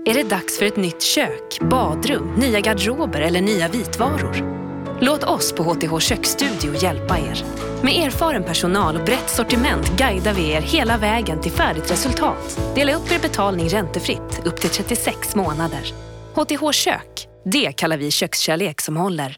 [0.09, 4.66] Är det dags för ett nytt kök, badrum, nya garderober eller nya vitvaror?
[5.01, 7.45] Låt oss på HTH Köksstudio hjälpa er.
[7.83, 12.61] Med erfaren personal och brett sortiment guidar vi er hela vägen till färdigt resultat.
[12.75, 15.93] Dela upp er betalning räntefritt upp till 36 månader.
[16.35, 19.37] HTH Kök, det kallar vi kökskärlek som håller.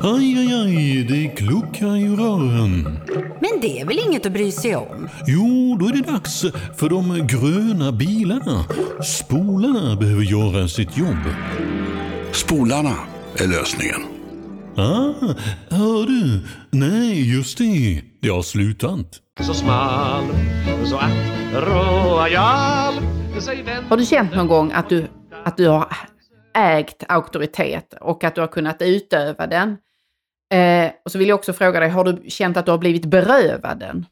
[0.00, 2.98] Aj, aj, aj, det kluckar i rören.
[3.40, 5.08] Men det är väl inget att bry sig om?
[5.26, 6.40] Jo, då är det dags
[6.76, 8.64] för de gröna bilarna.
[9.04, 11.34] Spolarna behöver göra sitt jobb.
[12.32, 12.94] Spolarna
[13.36, 14.11] är lösningen.
[14.76, 15.34] Ah,
[15.70, 16.40] hör du?
[16.70, 18.02] Nej, just det.
[18.20, 19.20] Det har slutat.
[19.40, 20.24] så smal
[20.84, 21.12] Så att
[21.52, 22.94] royal
[23.88, 25.08] Har du känt någon gång att du,
[25.44, 25.96] att du har
[26.54, 29.76] ägt auktoritet och att du har kunnat utöva den?
[30.54, 33.04] Eh, och så vill jag också fråga dig, har du känt att du har blivit
[33.04, 34.06] berövad den?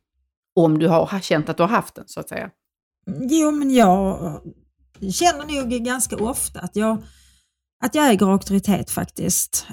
[0.55, 2.51] Om du har känt att du har haft den, så att säga.
[3.21, 4.41] Jo, men jag
[5.13, 7.03] känner nog ganska ofta att jag,
[7.85, 9.67] att jag äger auktoritet faktiskt.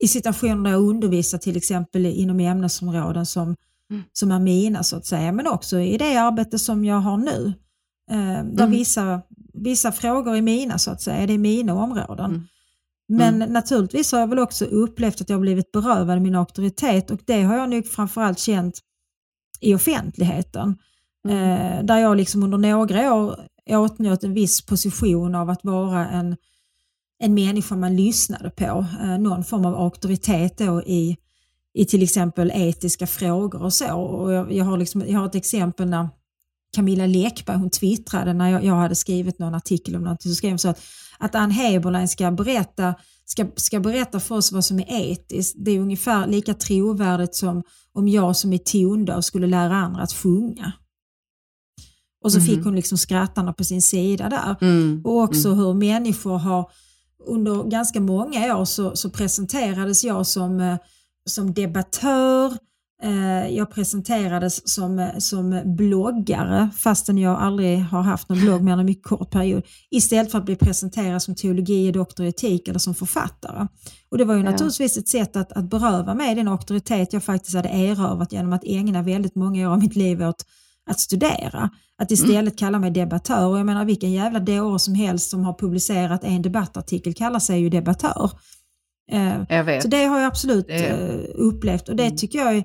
[0.00, 3.56] I situationer där jag undervisar till exempel inom ämnesområden som,
[3.90, 4.02] Mm.
[4.12, 7.52] som är mina så att säga, men också i det arbete som jag har nu.
[8.10, 8.70] Ehm, där Mm.
[8.70, 9.22] vissa,
[9.54, 12.30] vissa frågor är mina så att säga, det är mina områden.
[12.30, 12.46] Mm.
[13.38, 17.20] Men naturligtvis har jag väl också upplevt att jag har blivit berövad min auktoritet och
[17.26, 18.78] det har jag nog framförallt känt
[19.60, 20.76] i offentligheten.
[21.28, 23.36] Eh, där jag liksom under några år
[23.70, 26.36] åtnjöt en viss position av att vara en,
[27.20, 28.86] en människa man lyssnade på.
[29.02, 31.16] Eh, någon form av auktoritet då i,
[31.74, 33.94] i till exempel etiska frågor och så.
[34.00, 36.08] Och jag, jag, har liksom, jag har ett exempel när
[36.76, 40.50] Camilla Lekberg hon twittrade när jag, jag hade skrivit någon artikel om någonting, så skrev
[40.50, 40.80] hon så att,
[41.18, 42.94] att Ann Heberlein ska berätta,
[43.24, 45.56] ska, ska berätta för oss vad som är etiskt.
[45.58, 47.62] Det är ungefär lika trovärdigt som
[47.92, 50.72] om jag som är tondöv skulle lära andra att sjunga.
[52.24, 52.46] Och så Mhm.
[52.46, 54.56] fick hon liksom skrattarna på sin sida där.
[54.60, 55.02] Mm.
[55.04, 56.70] Och också hur människor har,
[57.26, 60.76] under ganska många år så, så presenterades jag som, eh,
[61.28, 62.52] som debattör,
[63.02, 68.72] eh, jag presenterades som, eh, som bloggare fastän jag aldrig har haft någon blogg mer
[68.72, 69.62] än en mycket kort period.
[69.90, 73.66] Istället för att bli presenterad som teologi, doktor i etik eller som författare.
[74.10, 74.50] Och det var ju Ja.
[74.50, 78.64] naturligtvis ett sätt att, att beröva mig den auktoritet jag faktiskt hade erövrat genom att
[78.64, 80.44] ägna väldigt många år av mitt liv åt
[80.90, 81.70] att studera.
[82.02, 83.46] Att istället kalla mig debattör.
[83.46, 87.60] Och jag menar vilken jävla dåre som helst som har publicerat en debattartikel kallar sig
[87.60, 88.30] ju debattör.
[89.10, 89.32] Eh,
[89.80, 92.64] så det har jag absolut Det- eh, upplevt och det tycker jag är,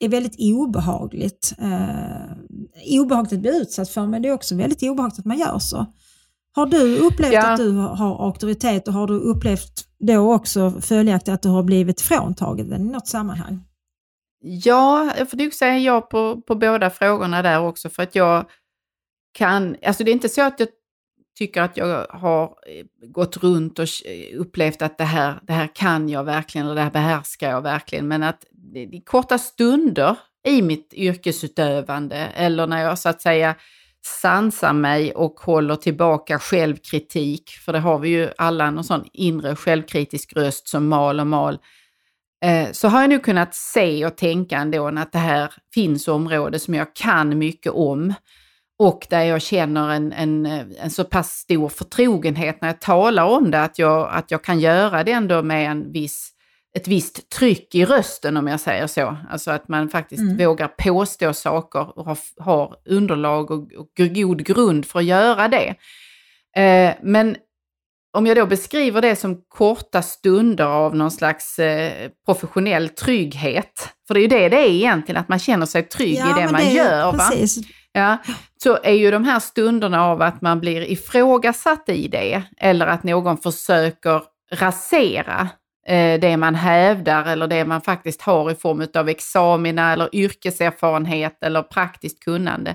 [0.00, 1.54] är väldigt obehagligt.
[1.58, 5.58] Eh, obehagligt att bli utsatt för men det är också väldigt obehagligt att man gör
[5.58, 5.86] så.
[6.54, 7.50] Har du upplevt Ja.
[7.52, 12.00] att du har auktoritet och har du upplevt då också följaktligt att du har blivit
[12.00, 13.64] fråntagen den i något sammanhang?
[14.40, 18.46] Ja, jag får nog säga ja på, på båda frågorna där också för att jag
[19.32, 20.68] kan, alltså det är inte så att jag
[21.38, 25.68] tycker att jag har eh, gått runt och eh, upplevt att det här, det här
[25.74, 28.08] kan jag verkligen eller det här behärskar jag verkligen.
[28.08, 30.16] Men att i korta stunder
[30.46, 33.54] i mitt yrkesutövande eller när jag så att säga
[34.06, 39.56] sansar mig och håller tillbaka självkritik, för det har vi ju alla någon sån inre
[39.56, 41.54] självkritisk röst som mal och mal.
[41.54, 41.58] eh,
[42.72, 46.74] så har jag nu kunnat se och tänka ändå att det här finns områden som
[46.74, 48.14] jag kan mycket om.
[48.78, 50.46] och där jag känner en, en,
[50.80, 54.60] en så pass stor förtrogenhet när jag talar om det, att jag, att jag kan
[54.60, 56.30] göra det ändå med en viss,
[56.76, 59.16] ett visst tryck i rösten om jag säger så.
[59.30, 60.36] Alltså att man faktiskt Mm.
[60.36, 65.74] vågar påstå saker och har, har underlag och, och god grund för att göra det.
[66.62, 67.36] Eh, men
[68.12, 74.14] om jag då beskriver det som korta stunder av någon slags eh, professionell trygghet, för
[74.14, 76.60] det är ju det det är egentligen, att man känner sig trygg i det man
[76.60, 77.12] är- gör.
[77.12, 77.30] Va?
[77.92, 78.16] Ja,
[78.62, 83.02] så är ju de här stunderna av att man blir ifrågasatt i det, eller att
[83.04, 85.48] någon försöker rasera
[85.88, 91.38] eh, det man hävdar eller det man faktiskt har i form av examina eller yrkeserfarenhet
[91.44, 92.74] eller praktiskt kunnande.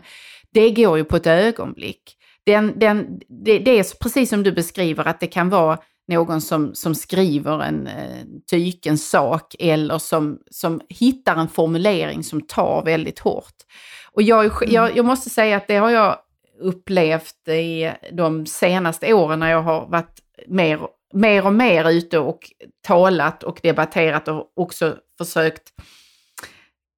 [0.53, 2.17] Det går ju på ett ögonblick.
[2.45, 5.77] Den, den, det, det är precis som du beskriver att det kan vara
[6.07, 12.41] någon som, som skriver en eh, tyken sak eller som, som hittar en formulering som
[12.41, 13.55] tar väldigt hårt.
[14.11, 16.17] Och jag, jag, jag måste säga att det har jag
[16.59, 20.79] upplevt i de senaste åren när jag har varit mer,
[21.13, 22.39] mer och mer ute och
[22.81, 25.63] talat och debatterat och också försökt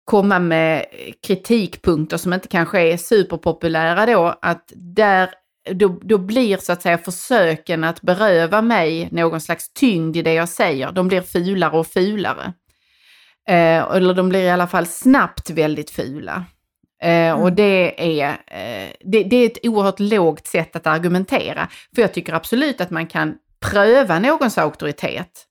[0.06, 0.86] komma med
[1.28, 5.30] kritikpunkter som inte kanske är superpopulära då, att där
[5.72, 10.34] då, då blir så att säga försöken att beröva mig någon slags tyngd i det
[10.34, 12.54] jag säger, de blir fulare och fulare.
[13.48, 16.46] Eh, eller de blir i alla fall snabbt väldigt fula.
[17.04, 21.68] Eh, Och det är, eh, det, det är ett oerhört lågt sätt att argumentera.
[21.96, 23.36] För jag tycker absolut att man kan
[23.72, 25.46] pröva någons auktoritet.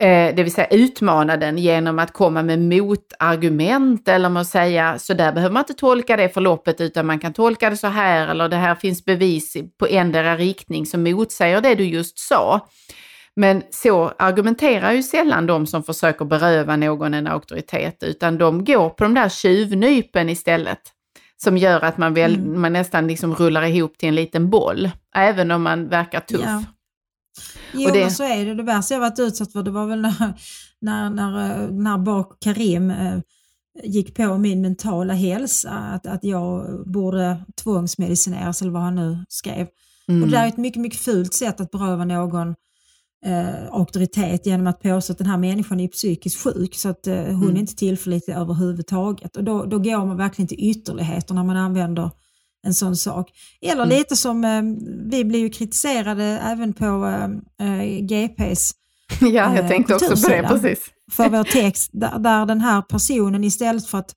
[0.00, 4.98] Eh, det vill säga utmana den genom att komma med motargument eller med att säga
[4.98, 8.28] så där behöver man inte tolka det förloppet utan man kan tolka det så här
[8.28, 12.68] eller det här finns bevis på endera riktning som motsäger det du just sa.
[13.36, 18.90] Men så argumenterar ju sällan de som försöker beröva någon en auktoritet utan de går
[18.90, 20.80] på de där tjuvnypen istället.
[21.36, 22.60] Som gör att man, väl, Mm.
[22.60, 26.40] man nästan liksom rullar ihop till en liten boll, även om man verkar tuff.
[26.44, 26.62] Ja.
[27.74, 28.54] Jo, Och det- men så är det.
[28.54, 30.34] Det värsta jag varit utsatt för det var väl när,
[30.80, 33.18] när, när, eh, när Bak Karim eh,
[33.84, 39.66] gick på min mentala hälsa, att, att jag borde tvångsmedicineras eller vad han nu skrev.
[40.08, 40.22] Mm.
[40.22, 42.54] Och det där är ett mycket, mycket fult sätt att beröva någon
[43.26, 47.14] eh, auktoritet genom att påstå att den här människan är psykiskt sjuk så att eh,
[47.14, 47.56] hon Mm.
[47.56, 49.36] är inte tillförlitlig överhuvudtaget.
[49.36, 52.10] Och då, då går man verkligen till ytterligheter när man använder
[52.66, 53.30] en sån sak.
[53.62, 53.98] Eller Mm.
[53.98, 54.62] lite som, eh,
[55.10, 56.84] vi blir ju kritiserade även på
[57.58, 58.72] eh, eh, GPs
[59.20, 60.78] Ja, jag eh, tänkte också på det, precis.
[61.12, 64.14] för vår text där, där den här personen istället för att,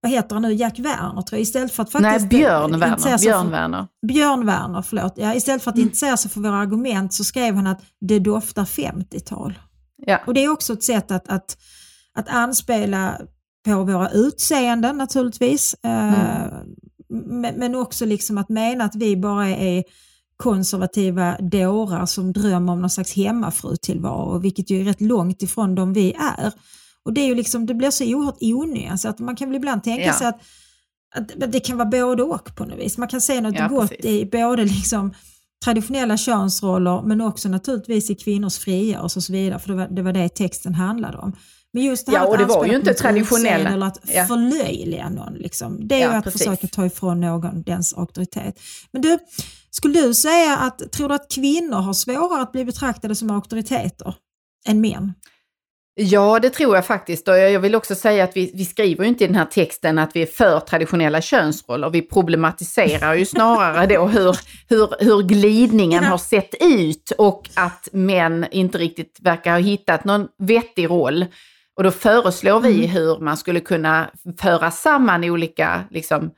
[0.00, 2.78] vad heter han nu, Jack Werner tror jag, istället för att Nej, faktiskt Björn eh,
[2.80, 2.86] Werner.
[2.88, 3.86] intressera sig Björn för- Werner.
[4.06, 5.12] Björn Werner, förlåt.
[5.16, 5.86] Ja, istället för att Mm.
[5.86, 9.58] intressera sig för våra argument så skrev han att det doftar 50-tal.
[10.06, 10.18] Ja.
[10.26, 11.56] Och det är också ett sätt att, att,
[12.14, 13.20] att anspela
[13.64, 15.74] på våra utseenden naturligtvis.
[15.82, 16.64] Eh, Mm.
[17.08, 19.84] Men, också liksom att mena att vi bara är
[20.36, 25.92] konservativa dårar som drömmer om någon slags hemmafrutillvaro, vilket ju är rätt långt ifrån de
[25.92, 26.52] vi är.
[27.04, 29.18] Och det, är ju liksom, det blir så oerhört onyanserat.
[29.18, 30.12] Man kan väl ibland tänka Ja.
[30.12, 30.40] sig att,
[31.16, 32.98] att att det kan vara både och på något vis.
[32.98, 34.04] Man kan se något Ja, gott precis.
[34.06, 35.14] i både liksom
[35.64, 40.02] traditionella könsroller men också naturligtvis i kvinnors frigörelse och så vidare, för det var det,
[40.02, 41.32] var det texten handlade om.
[41.76, 43.70] Men just det här Ja, och det var ju inte traditionella.
[43.70, 44.24] Eller att Ja.
[44.24, 45.34] förlöjliga någon.
[45.34, 45.88] Liksom.
[45.88, 46.42] Det är Ja, ju att precis.
[46.42, 48.60] försöka ta ifrån någon dens auktoritet.
[48.92, 49.18] Men du,
[49.70, 54.14] skulle du säga att, tror du att kvinnor har svårare att bli betraktade som auktoriteter
[54.68, 55.14] än män?
[55.94, 57.28] Ja, det tror jag faktiskt.
[57.28, 59.98] Och jag vill också säga att vi, vi skriver ju inte i den här texten
[59.98, 61.90] att vi är för traditionella könsroller.
[61.90, 68.46] Vi problematiserar ju snarare då hur, hur, hur glidningen har sett ut och att män
[68.50, 71.24] inte riktigt verkar ha hittat någon vettig roll.
[71.76, 72.90] Och då föreslår vi Mm.
[72.90, 74.10] hur man skulle kunna
[74.40, 76.30] föra samman olika liksom,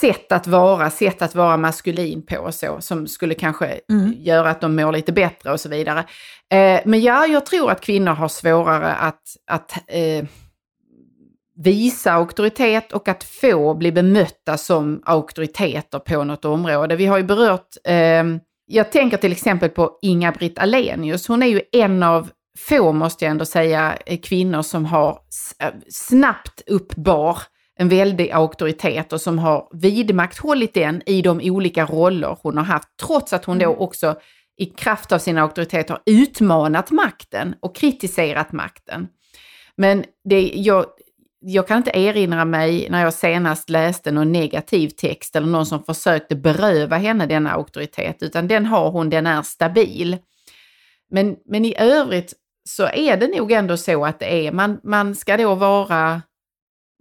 [0.00, 4.14] sätt att vara, sätt att vara maskulin på och så, som skulle kanske Mm.
[4.18, 5.98] göra att de mår lite bättre och så vidare.
[6.50, 10.24] Eh, men ja, jag tror att kvinnor har svårare att, att eh,
[11.56, 16.96] visa auktoritet och att få bli bemötta som auktoriteter på något område.
[16.96, 18.24] Vi har ju berört, eh,
[18.66, 21.28] jag tänker till exempel på Inga-Britt Alenius.
[21.28, 25.18] Hon är ju en av få, måste jag ändå säga, eh, kvinnor som har
[25.58, 27.38] eh, snabbt uppbar
[27.78, 32.88] en väldig auktoritet och som har vidmakthållit den i de olika roller hon har haft,
[33.06, 34.16] trots att hon då också
[34.56, 39.08] i kraft av sin auktoritet har utmanat makten och kritiserat makten.
[39.76, 40.86] Men det, jag,
[41.40, 45.82] jag kan inte erinra mig när jag senast läste någon negativ text eller någon som
[45.84, 50.16] försökte beröva henne denna auktoritet, utan den har hon, den är stabil.
[51.10, 52.34] Men, men i övrigt
[52.68, 56.22] så är det nog ändå så att det är, man, man ska då vara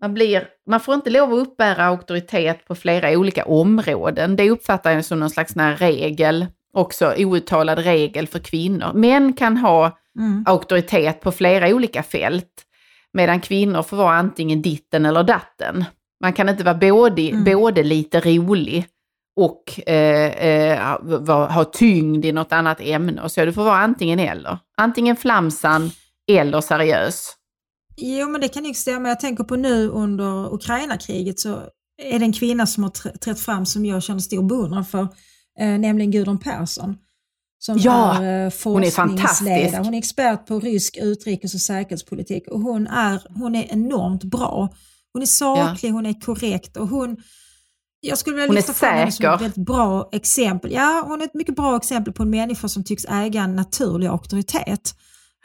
[0.02, 4.36] man, blir, man får inte lov att uppbära auktoritet på flera olika områden.
[4.36, 8.94] Det uppfattar jag som någon slags regel, också outtalad regel för kvinnor.
[8.94, 10.44] Män kan ha Mm.
[10.48, 12.64] auktoritet på flera olika fält,
[13.14, 15.86] medan kvinnor får vara antingen ditten eller datten.
[16.22, 17.44] Man kan inte vara både, Mm.
[17.44, 18.86] både lite rolig
[19.38, 20.80] och eh, eh,
[21.30, 23.22] ha tyngd i något annat ämne.
[23.22, 24.60] och Så du får vara antingen eller.
[24.78, 25.92] Antingen flamsan
[26.32, 27.34] eller seriös.
[27.98, 29.10] Jo, men det kan ju stämma.
[29.10, 31.62] Jag tänker på nu under Ukraina-kriget så
[32.04, 35.02] är det en kvinna som har tr- trätt fram som jag känner stor beundran för,
[35.60, 36.98] eh, nämligen Gudrun Persson.
[37.60, 39.78] Som Ja, är eh, hon är fantastisk.
[39.78, 44.70] Hon är expert på rysk utrikes och säkerhetspolitik och hon är, hon är enormt bra.
[45.14, 47.18] Hon är saklig, hon är korrekt och hon
[48.08, 50.72] jag skulle vilja Hon lyfta fram henne som ett väldigt bra exempel.
[50.72, 54.08] Ja, hon är ett mycket bra exempel på en människa som tycks äga en naturlig
[54.08, 54.96] auktoritet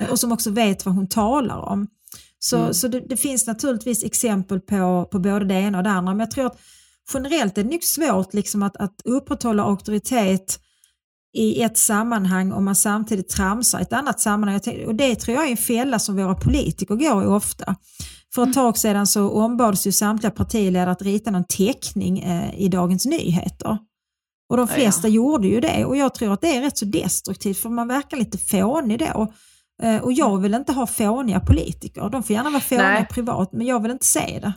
[0.00, 1.86] eh, och som också vet vad hon talar om.
[2.38, 2.74] Så, Mm.
[2.74, 6.20] så det, det finns naturligtvis exempel på, på både det ena och det andra, men
[6.20, 6.60] jag tror att
[7.14, 10.58] generellt är det nog svårt liksom att, att upprätthålla auktoritet
[11.34, 14.60] i ett sammanhang om man samtidigt tramsar i ett annat sammanhang.
[14.86, 17.76] Och det tror jag är en fälla som våra politiker går i ofta.
[18.35, 22.68] För ett tag sedan så ombads ju samtliga partiledare att rita någon teckning eh, i
[22.68, 23.78] Dagens Nyheter.
[24.51, 25.14] Och de flesta ja.
[25.14, 28.16] gjorde ju det och jag tror att det är rätt så destruktivt för man verkar
[28.16, 29.33] lite fånig då.
[29.83, 32.09] Eh, och jag vill inte ha fåniga politiker.
[32.12, 33.07] De får gärna vara fåniga Nej.
[33.11, 34.53] privat men jag vill inte se det.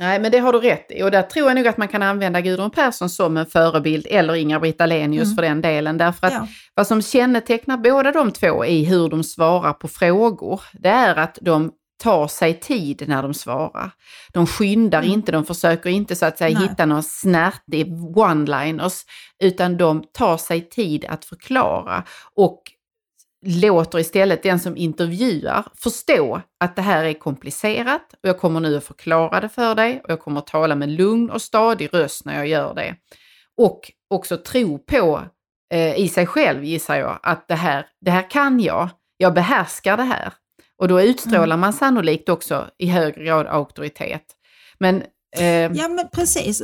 [0.00, 1.02] Nej, men det har du rätt i.
[1.02, 4.34] Och där tror jag nog att man kan använda Gudrun Persson som en förebild, eller
[4.34, 5.36] Inga-Britt Ahlenius Mm.
[5.36, 5.98] för den delen.
[5.98, 6.46] Därför att Ja.
[6.74, 11.38] vad som kännetecknar båda de två i hur de svarar på frågor, det är att
[11.42, 13.90] de tar sig tid när de svarar.
[14.32, 15.12] De skyndar Mm.
[15.12, 16.68] inte, de försöker inte så att säga Nej.
[16.68, 17.86] hitta några snärtig
[18.16, 19.02] one-liners,
[19.42, 22.62] utan de tar sig tid att förklara och
[23.46, 28.76] låter istället den som intervjuar förstå att det här är komplicerat och jag kommer nu
[28.76, 32.24] att förklara det för dig och jag kommer att tala med lugn och stadig röst
[32.24, 32.96] när jag gör det.
[33.56, 35.20] Och också tro på
[35.74, 39.96] eh, i sig själv gissar jag att det här, det här kan jag, jag behärskar
[39.96, 40.32] det här.
[40.78, 44.22] Och då utstrålar man sannolikt också i högre grad auktoritet.
[44.78, 45.02] Men
[45.38, 46.62] eh, Ja men precis.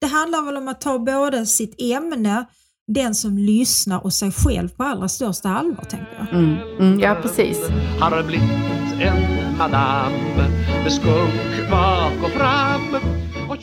[0.00, 2.44] Det handlar väl om att ta både sitt ämne,
[2.86, 6.38] den som lyssnar och sig själv på allra största allvar tänker jag.
[6.38, 7.68] mm, mm, ja precis.
[8.00, 8.50] Har blivit
[9.00, 10.12] en madam
[10.84, 12.96] med skunk bak och fram.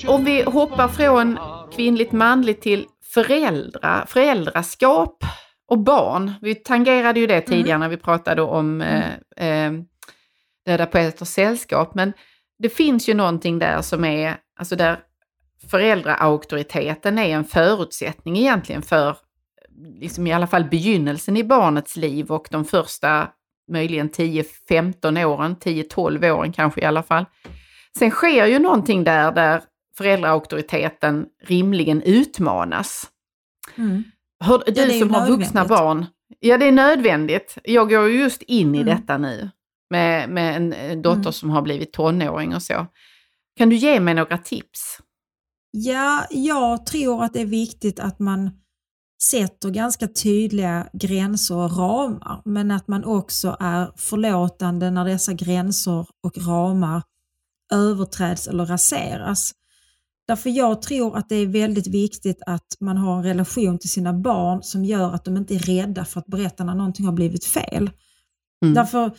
[0.08, 1.40] Om vi hoppar från
[1.76, 5.24] kvinnligt manligt till föräldra, föräldraskap
[5.68, 6.34] och barn.
[6.42, 9.14] Vi tangerade ju det tidigare när vi pratade om eh,
[9.48, 9.74] eh,
[10.66, 11.96] Döda poeters sällskap.
[11.96, 12.14] Men
[12.60, 15.00] det finns ju någonting där som är, alltså där
[15.68, 19.18] föräldraauktoriteten är en förutsättning egentligen för,
[20.00, 23.28] liksom i alla fall begynnelsen i barnets liv och de första
[23.72, 27.26] möjligen 10-15 åren, 10-12 åren kanske i alla fall.
[27.98, 29.62] Sen sker ju någonting där, där
[29.98, 33.10] föräldraauktoriteten rimligen utmanas.
[33.76, 34.04] Mm.
[34.40, 36.06] Hör, du ju som har vuxna barn.
[36.40, 37.58] Ja, det är nödvändigt.
[37.64, 38.96] Jag går ju just in i Mm.
[38.96, 39.50] detta nu
[39.90, 41.34] med, med en eh, dotter Mm.
[41.34, 42.88] som har blivit tonåring och så.
[43.58, 45.00] Kan du ge mig några tips?
[45.72, 48.52] Ja, jag tror att det är viktigt att man
[49.32, 56.06] sätter ganska tydliga gränser och ramar, men att man också är förlåtande när dessa gränser
[56.24, 57.04] och ramar
[57.74, 59.52] överträds eller raseras.
[60.28, 64.14] Därför jag tror att det är väldigt viktigt att man har en relation till sina
[64.14, 67.46] barn som gör att de inte är rädda för att berätta när någonting har blivit
[67.46, 67.90] fel.
[68.64, 68.74] Mm.
[68.74, 69.12] Därför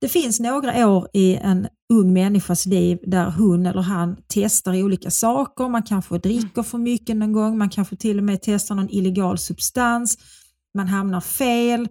[0.00, 5.10] det finns några år i en ung människas liv där hon eller han testar olika
[5.10, 5.68] saker.
[5.68, 9.38] Man kanske dricker för mycket någon gång, man kanske till och med testar någon illegal
[9.38, 10.18] substans,
[10.74, 11.88] man hamnar fel,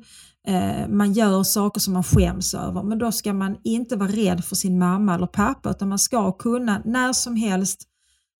[0.47, 2.83] eh, man gör saker som man skäms över.
[2.83, 6.31] Men då ska man inte vara rädd för sin mamma eller pappa utan man ska
[6.31, 7.87] kunna när som helst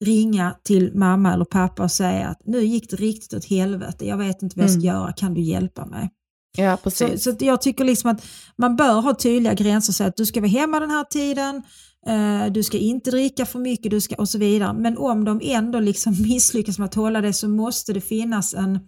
[0.03, 4.17] ringa till mamma eller pappa och säga att nu gick det riktigt åt helvete, jag
[4.17, 4.95] vet inte vad jag ska Mm.
[4.95, 6.09] göra, kan du hjälpa mig?
[6.57, 7.23] Ja, Så, precis.
[7.23, 8.25] så att jag tycker liksom att
[8.57, 11.61] man bör ha tydliga gränser och säga att du ska vara hemma den här tiden,
[12.07, 14.73] eh, du ska inte dricka för mycket du ska, och så vidare.
[14.73, 18.79] Men om de ändå liksom misslyckas med att hålla det så måste det finnas en,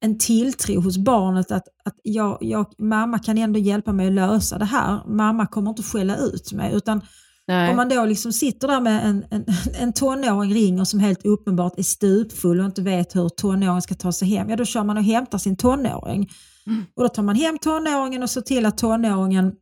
[0.00, 4.58] en tilltro hos barnet att, att jag, jag, mamma kan ändå hjälpa mig att lösa
[4.58, 5.08] det här.
[5.08, 6.74] Mamma kommer inte skälla ut mig.
[6.74, 7.00] Utan
[7.48, 7.70] Nej.
[7.70, 9.44] om man då liksom sitter där med en, en,
[9.80, 14.12] en tonåring ringer som helt uppenbart är stupfull och inte vet hur tonåringen ska ta
[14.12, 16.30] sig hem, ja då kör man och hämtar sin tonåring.
[16.96, 19.52] Och då tar man hem tonåringen och ser till att tonåringen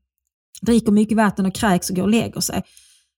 [0.63, 2.63] dricker mycket vatten och kräks och går och lägger sig.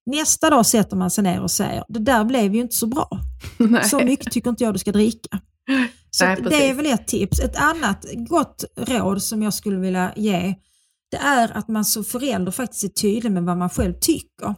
[0.06, 3.08] Nästa dag sätter man sig ner och säger, det där blev ju inte så bra.
[3.58, 3.84] Nej.
[3.84, 5.40] Så mycket tycker inte jag du ska dricka.
[6.10, 7.40] Så Nej, det är väl ett tips.
[7.40, 10.54] Ett annat gott råd som jag skulle vilja ge,
[11.10, 14.54] det är att man som förälder faktiskt är tydlig med vad man själv tycker.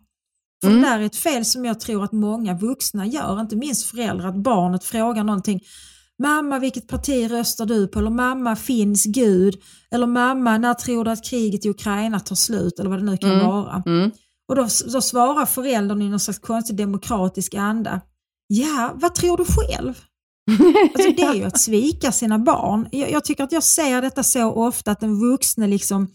[0.62, 0.82] För Mm.
[0.82, 4.28] det där är ett fel som jag tror att många vuxna gör, inte minst föräldrar,
[4.28, 5.60] att barnet frågar någonting.
[6.22, 7.98] Mamma, vilket parti röstar du på?
[7.98, 9.54] Eller mamma, finns Gud?
[9.90, 12.78] Eller mamma, när tror du att kriget i Ukraina tar slut?
[12.78, 13.46] Eller vad det nu kan Mm.
[13.46, 13.82] vara.
[13.86, 14.10] Mm.
[14.48, 18.00] Och då, då svarar föräldern i någon slags konstig demokratisk anda.
[18.46, 19.94] Ja, vad tror du själv?
[20.94, 22.88] Alltså det är ju att svika sina barn.
[22.92, 26.08] Jag, jag tycker att jag ser detta så ofta att den vuxne liksom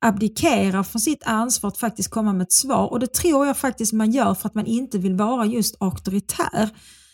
[0.00, 2.86] abdikerar från sitt ansvar att faktiskt komma med ett svar.
[2.86, 6.70] Och det tror jag faktiskt man gör för att man inte vill vara just auktoritär.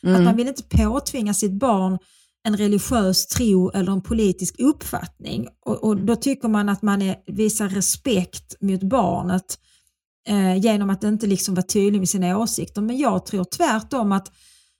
[0.07, 1.99] Att man vill inte påtvinga sitt barn
[2.47, 5.49] en religiös tro eller en politisk uppfattning.
[5.65, 9.59] Och, och då tycker man att man är, visar respekt mot barnet
[10.29, 12.81] eh, genom att inte liksom vara tydlig med sina åsikter.
[12.81, 14.33] Men jag tror tvärtom att,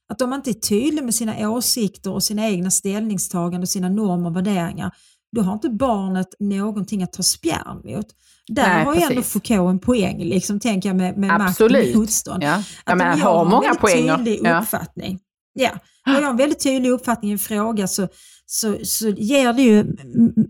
[0.09, 3.89] att om man inte är tydlig med sina åsikter och sina egna ställningstaganden och sina
[3.89, 4.95] normer och värderingar,
[5.37, 8.07] då har inte barnet någonting att ta spjärn mot.
[8.49, 9.23] Där Nej, har ju ändå.
[9.23, 12.43] Foucault en poäng, liksom, tänker jag, med, med makt och motstånd.
[12.43, 12.55] Ja.
[12.55, 14.17] Att Ja, men om jag har en många väldigt poänger.
[14.17, 14.61] tydlig Ja.
[14.61, 15.19] uppfattning,
[15.55, 15.71] ja,
[16.05, 18.09] har jag en väldigt tydlig uppfattning i en fråga så,
[18.47, 19.97] så, så ger det ju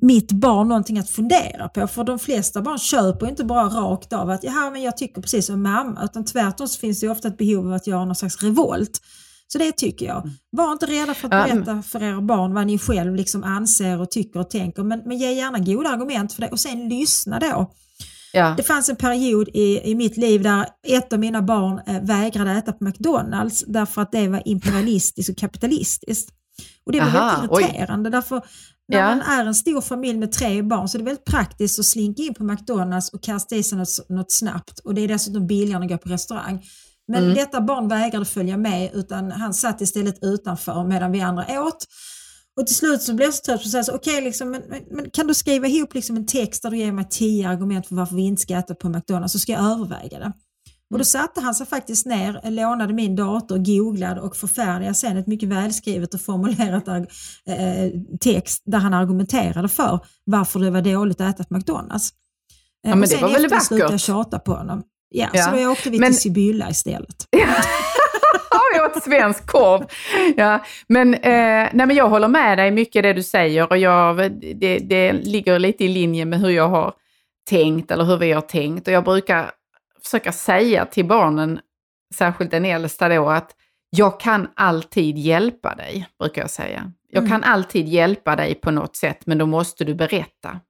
[0.00, 1.86] mitt barn någonting att fundera på.
[1.86, 5.46] För de flesta barn köper inte bara rakt av att Jaha, men jag tycker precis
[5.46, 8.42] som mamma, utan tvärtom så finns det ofta ett behov av att göra någon slags
[8.42, 9.00] revolt.
[9.48, 10.30] Så det tycker jag.
[10.50, 14.10] Var inte rädda för att berätta för era barn vad ni själv liksom anser och
[14.10, 17.72] tycker och tänker, men, men ge gärna goda argument för det och sen lyssna då.
[18.32, 18.54] Ja.
[18.56, 22.50] Det fanns en period i, i mitt liv där ett av mina barn eh, vägrade
[22.50, 26.30] äta på McDonalds därför att det var imperialistiskt och kapitalistiskt.
[26.86, 27.62] Och det var Aha, väldigt oj.
[27.62, 28.42] irriterande därför
[28.88, 29.06] när Ja.
[29.06, 32.22] man är en stor familj med tre barn så är det väldigt praktiskt att slinka
[32.22, 35.76] in på McDonalds och kasta i sig något, något snabbt och det är dessutom billigare
[35.76, 36.62] än att gå på restaurang.
[37.08, 37.34] Men Mm.
[37.34, 41.84] detta barn vägrade följa med utan han satt istället utanför medan vi andra åt.
[42.60, 44.50] Och till slut så blev jag så trött på att säga okej, liksom,
[44.90, 47.94] men, kan du skriva ihop liksom en text där du ger mig tio argument för
[47.94, 50.32] varför vi inte ska äta på McDonalds så ska jag överväga det.
[50.90, 55.26] Och då satte han sig faktiskt ner, lånade min dator, googlade och förfärdigade sen ett
[55.26, 57.04] mycket välskrivet och formulerat eh,
[58.20, 62.10] text där han argumenterade för varför det var dåligt att äta på McDonalds.
[62.10, 64.00] Eh, Ja, men och det sen var väl efter slutade jag vackert?
[64.00, 64.82] tjata på honom.
[65.08, 65.42] Ja, Ja.
[65.42, 67.16] så då åkte vi Men- till Sibylla istället.
[68.50, 69.84] Ja, jag åt svensk korv.
[70.36, 71.20] Ja, men, eh,
[71.72, 74.16] nej, men jag håller med dig mycket det du säger och jag,
[74.56, 76.92] det, det ligger lite i linje med hur jag har
[77.50, 78.86] tänkt eller hur vi har tänkt.
[78.88, 79.50] Och jag brukar
[80.04, 81.60] försöka säga till barnen,
[82.14, 83.50] särskilt den äldsta då, att
[83.90, 86.92] jag kan alltid hjälpa dig, brukar jag säga.
[87.10, 87.30] Jag Mm.
[87.30, 90.60] kan alltid hjälpa dig på något sätt, men då måste du berätta.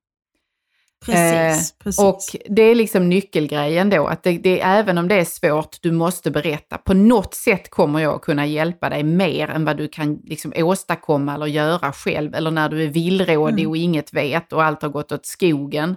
[1.06, 2.00] Precis, Eh, precis.
[2.00, 5.92] Och det är liksom nyckelgrejen då, att det, det, även om det är svårt, du
[5.92, 6.78] måste berätta.
[6.78, 10.52] På något sätt kommer jag att kunna hjälpa dig mer än vad du kan liksom
[10.56, 12.34] åstadkomma eller göra själv.
[12.34, 13.70] Eller när du är villrådig Mm.
[13.70, 15.96] och inget vet och allt har gått åt skogen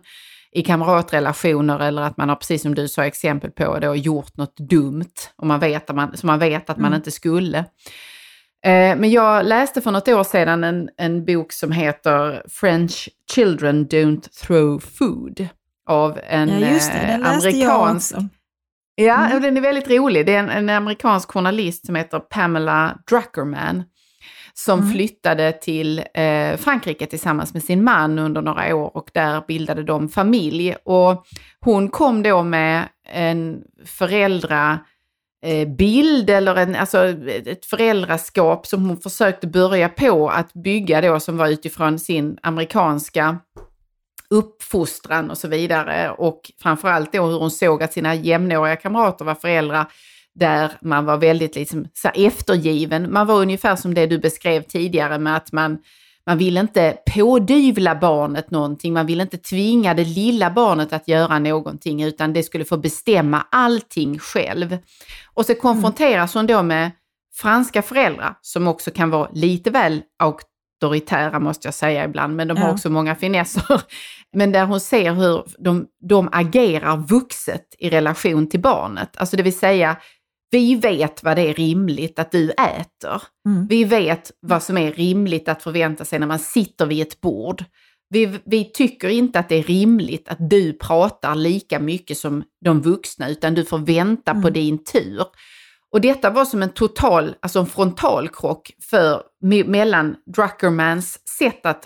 [0.52, 4.58] i kamratrelationer eller att man har, precis som du sa exempel på, då, gjort något
[4.58, 5.06] dumt
[5.36, 6.98] och man vet att man, som man vet att man Mm.
[6.98, 7.66] inte skulle.
[8.66, 13.88] Eh, Men jag läste för något år sedan en, en bok som heter French Children
[13.88, 15.48] Don't Throw Food
[15.90, 18.16] av en ja, just det, eh, den läste jag amerikansk...
[18.16, 18.28] också.
[18.96, 19.42] Ja, Mm.
[19.42, 20.26] den är väldigt rolig.
[20.26, 23.84] Det är en, en amerikansk journalist som heter Pamela Druckerman
[24.54, 24.92] som Mm.
[24.92, 30.10] flyttade till eh, Frankrike tillsammans med sin man under några år och där bildade de
[30.10, 30.76] familj.
[30.86, 31.26] Och
[31.60, 34.80] hon kom då med en föräldra
[35.42, 37.06] Eh, bild eller en, alltså
[37.46, 43.38] ett föräldraskap som hon försökte börja på att bygga då som var utifrån sin amerikanska
[44.30, 46.12] uppfostran och så vidare.
[46.12, 49.86] Och framförallt då hur hon såg att sina jämnåriga kamrater var föräldrar
[50.36, 53.14] där man var väldigt liksom, så eftergiven.
[53.14, 55.78] Man var ungefär som det du beskrev tidigare med att man,
[56.30, 61.40] man ville inte pådyvla barnet någonting, man ville inte tvinga det lilla barnet att göra
[61.40, 64.78] någonting utan det skulle få bestämma allting själv.
[65.34, 66.92] Och så konfronteras hon då med
[67.34, 72.58] franska föräldrar som också kan vara lite väl auktoritära måste jag säga ibland, men de
[72.58, 72.74] har Ja.
[72.74, 73.82] också många finesser.
[74.34, 79.18] Men där hon ser hur de, de agerar vuxet i relation till barnet.
[79.18, 79.98] Alltså det vill säga,
[80.52, 83.22] vi vet vad det är rimligt att du äter.
[83.48, 83.68] Mm.
[83.68, 87.64] Vi vet vad som är rimligt att förvänta sig när man sitter vid ett bord.
[88.10, 92.82] Vi, vi tycker inte att det är rimligt att du pratar lika mycket som de
[92.82, 94.54] vuxna, utan du får vänta på Mm.
[94.54, 95.24] din tur.
[95.92, 101.86] Och detta var som en total, alltså en frontalkrock för, me, mellan Druckermans sätt att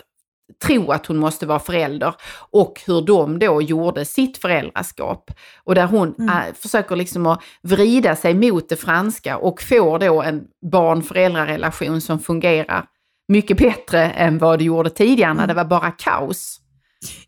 [0.66, 2.14] tro att hon måste vara förälder
[2.50, 5.30] och hur de då gjorde sitt föräldraskap.
[5.64, 6.28] Och där hon Mm.
[6.28, 12.18] äh, försöker liksom att vrida sig mot det franska och får då en barn-föräldrarelation som
[12.18, 12.84] fungerar
[13.28, 15.48] mycket bättre än vad det gjorde tidigare när Mm.
[15.56, 16.60] det var bara kaos.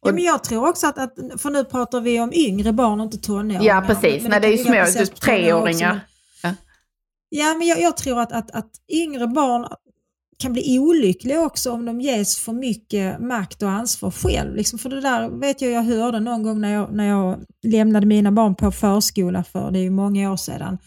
[0.02, 3.04] Ja, men jag tror också att, att, för nu pratar vi om yngre barn och
[3.04, 3.62] inte tonåringar.
[3.62, 4.22] Ja, precis.
[4.22, 6.00] Men Nej, det är ju små, typ treåringar.
[6.42, 6.54] men-
[7.28, 9.66] Ja, men jag, jag tror att, att, att yngre barn
[10.38, 14.54] kan bli olyckliga också om de ges för mycket makt och ansvar själv.
[14.54, 18.06] Liksom för det där vet jag jag hörde någon gång när jag, när jag lämnade
[18.06, 20.78] mina barn på förskola för det är ju många år sedan.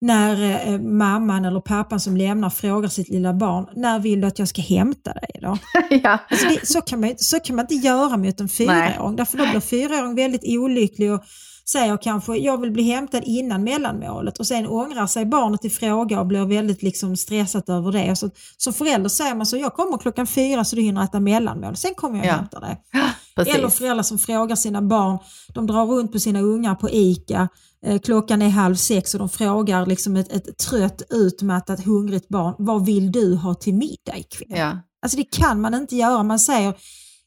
[0.00, 4.38] När eh, mamman eller pappan som lämnar frågar sitt lilla barn, när vill du att
[4.38, 5.58] jag ska hämta dig då?
[6.02, 6.18] ja.
[6.30, 9.16] Alltså det, så, kan man, så kan man inte göra mot en fyraåring.
[9.16, 11.24] Därför då blir fyraåring väldigt olycklig och
[11.68, 16.20] säger kanske jag vill bli hämtad innan mellanmålet och sen ångrar sig barnet i fråga
[16.20, 18.16] och blir väldigt liksom stressat över det.
[18.16, 21.76] Så, som förälder säger man så jag kommer klockan fyra så du hinner äta mellanmål,
[21.76, 22.32] sen kommer jag Ja.
[22.32, 22.80] och hämtar dig.
[23.36, 23.54] Precis.
[23.54, 25.18] Eller föräldrar som frågar sina barn,
[25.54, 27.48] de drar runt på sina ungar på ICA,
[27.86, 32.54] eh, klockan är halv sex och de frågar liksom ett, ett trött utmattat hungrigt barn,
[32.58, 34.58] vad vill du ha till middag ikväll?
[34.58, 34.78] Ja.
[35.02, 36.22] Alltså det kan man inte göra.
[36.22, 36.74] Man säger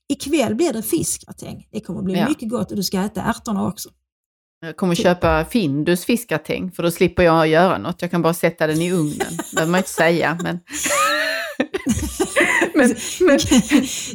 [0.09, 1.67] ikväll blir det fiskgratäng.
[1.71, 2.29] Det kommer bli Ja.
[2.29, 3.89] mycket gott och du ska äta ärtorna också.
[4.61, 8.01] Jag kommer köpa Findus fiskgratäng för då slipper jag göra något.
[8.01, 9.27] Jag kan bara sätta den i ugnen.
[9.37, 10.37] Det behöver man inte säga.
[10.43, 10.59] Men...
[12.73, 13.39] men, men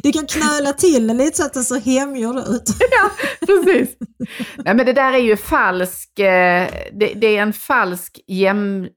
[0.03, 2.63] Du kan knöla till den lite så att den ser hemgjord ut.
[3.45, 3.97] precis.
[4.57, 8.89] Nej, men det där är ju falsk, eh, det, det är en falsk jämlikhet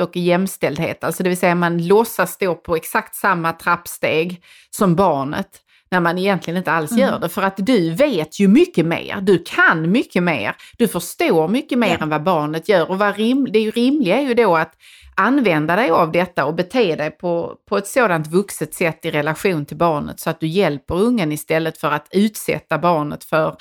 [0.00, 1.04] och jämställdhet.
[1.04, 5.61] Alltså det vill säga man låtsas stå på exakt samma trappsteg som barnet
[5.92, 7.28] när man egentligen inte alls gör det.
[7.28, 11.88] För att du vet ju mycket mer, du kan mycket mer, du förstår mycket mer
[11.88, 11.96] Ja.
[12.02, 12.90] än vad barnet gör.
[12.90, 14.72] Och vad rim, det är ju rimliga är ju då att
[15.14, 19.64] använda dig av detta och bete dig på, på ett sådant vuxet sätt i relation
[19.66, 23.56] till barnet så att du hjälper ungen istället för att utsätta barnet för,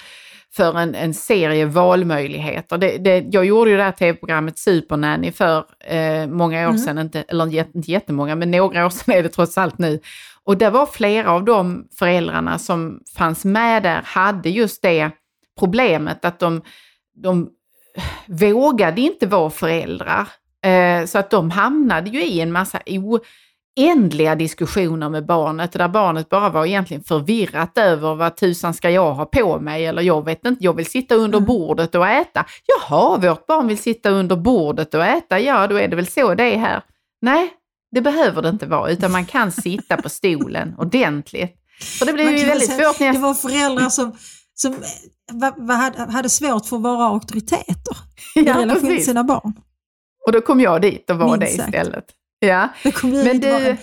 [0.55, 2.77] för en, en serie valmöjligheter.
[2.77, 7.21] Det, det, jag gjorde ju det här tv-programmet Supernanny för eh, många år sedan, inte,
[7.27, 9.99] eller inte jättemånga, men några år sedan är det trots allt nu.
[10.45, 15.11] Och det var flera av de föräldrarna som fanns med där hade just det
[15.59, 16.61] problemet att de,
[17.23, 17.49] de
[18.27, 20.27] vågade inte vara föräldrar.
[20.65, 22.79] Eh, så att de hamnade ju i en massa
[23.77, 29.13] oändliga diskussioner med barnet där barnet bara var egentligen förvirrat över vad tusan ska jag
[29.13, 32.45] ha på mig eller jag vet inte, jag vill sitta under bordet och äta.
[32.65, 36.35] Jaha, vårt barn vill sitta under bordet och äta, ja då är det väl så
[36.35, 36.83] det är här.
[37.21, 37.53] Nej,
[37.91, 41.55] det behöver det inte vara utan man kan sitta på stolen ordentligt.
[41.99, 44.15] För det blir ju väldigt säga, svårt när jag Det var föräldrar som,
[44.53, 44.75] som
[45.31, 47.97] va, va, hade, svårt för att vara auktoriteter
[48.35, 49.53] i Ja, relation till sina barn.
[50.27, 51.75] Och då kom jag dit och var Minst det sagt.
[51.75, 52.05] istället.
[52.39, 52.69] Ja.
[52.83, 53.77] Det kom ju Men inte du-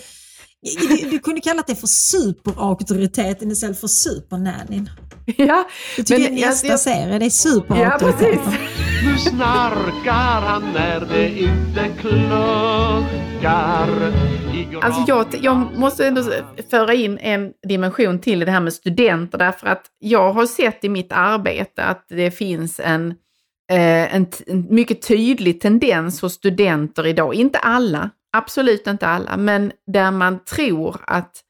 [0.62, 4.90] du, du kunde kalla det för superauktoriteten istället för supernannyn.
[5.36, 8.38] Ja, Det tycker Men jag nästa jag- serie, det är ja superauktoriteten.
[8.52, 9.04] precis.
[9.04, 13.88] Nu snarkar han när det inte kluckar
[14.82, 16.22] Alltså jag, jag måste ändå
[16.70, 20.84] föra in en dimension till i det här med studenter därför att jag har sett
[20.84, 23.10] i mitt arbete att det finns en,
[23.72, 29.72] eh, en, en mycket tydlig tendens hos studenter idag, inte alla, absolut inte alla, men
[29.86, 31.44] där man tror att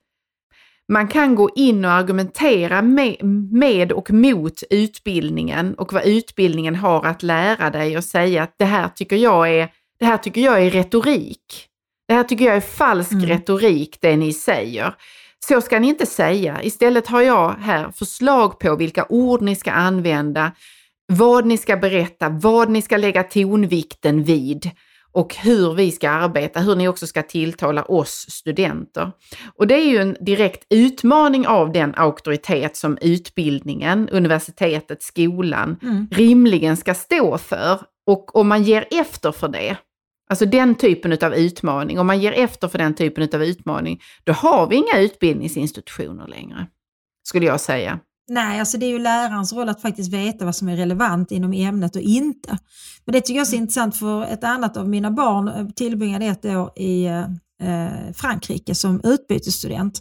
[0.93, 7.23] man kan gå in och argumentera med, och mot utbildningen och vad utbildningen har att
[7.23, 9.69] lära dig och säga att det här tycker jag är,
[9.99, 11.67] det här tycker jag är retorik.
[12.09, 13.27] Det här tycker jag är falsk Mm.
[13.27, 14.95] retorik, det ni säger.
[15.49, 16.63] Så ska ni inte säga.
[16.63, 20.53] Istället har jag här förslag på vilka ord ni ska använda,
[21.13, 24.71] vad ni ska berätta, vad ni ska lägga tonvikten vid
[25.19, 29.13] och hur vi ska arbeta, hur ni också ska tilltala oss studenter.
[29.55, 36.09] Och det är ju en direkt utmaning av den auktoritet som utbildningen, universitetet, skolan Mm.
[36.11, 37.81] rimligen ska stå för.
[38.07, 39.77] Och om man ger efter för det,
[40.31, 44.33] alltså den typen av utmaning, om man ger efter för den typen av utmaning, då
[44.33, 46.67] har vi inga utbildningsinstitutioner längre,
[47.23, 48.01] skulle jag säga.
[48.29, 51.53] Nej, alltså det är ju lärarens roll att faktiskt veta vad som är relevant inom
[51.53, 52.59] ämnet och inte.
[53.05, 56.27] Men det tycker jag är så intressant för ett annat av mina barn eh, tillbringade
[56.27, 57.05] ett år i
[57.63, 60.01] eh, Frankrike som utbytesstudent,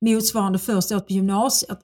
[0.00, 1.78] motsvarande första året på gymnasiet.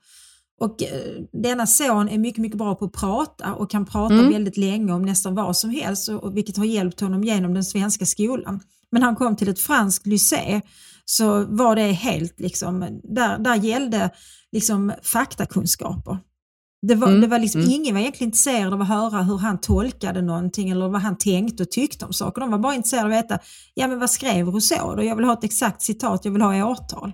[0.60, 0.88] Och eh,
[1.32, 4.32] denna son är mycket, mycket bra på att prata och kan prata Mm.
[4.32, 7.64] väldigt länge om nästan vad som helst, och, och vilket har hjälpt honom genom den
[7.64, 8.60] svenska skolan.
[8.90, 10.62] Men han kom till ett franskt lycée
[11.04, 14.10] så var det helt liksom, där, där gällde
[14.52, 16.18] liksom faktakunskaper.
[16.86, 17.72] Det var, Mm, det var liksom, mm.
[17.72, 21.62] Ingen var egentligen intresserad av att höra hur han tolkade någonting eller vad han tänkte
[21.62, 22.40] och tyckte om saker.
[22.40, 23.38] De var bara intresserade av att veta,
[23.74, 25.02] ja men vad skrev Rousseau då?
[25.02, 27.12] Jag vill ha ett exakt citat, jag vill ha årtal.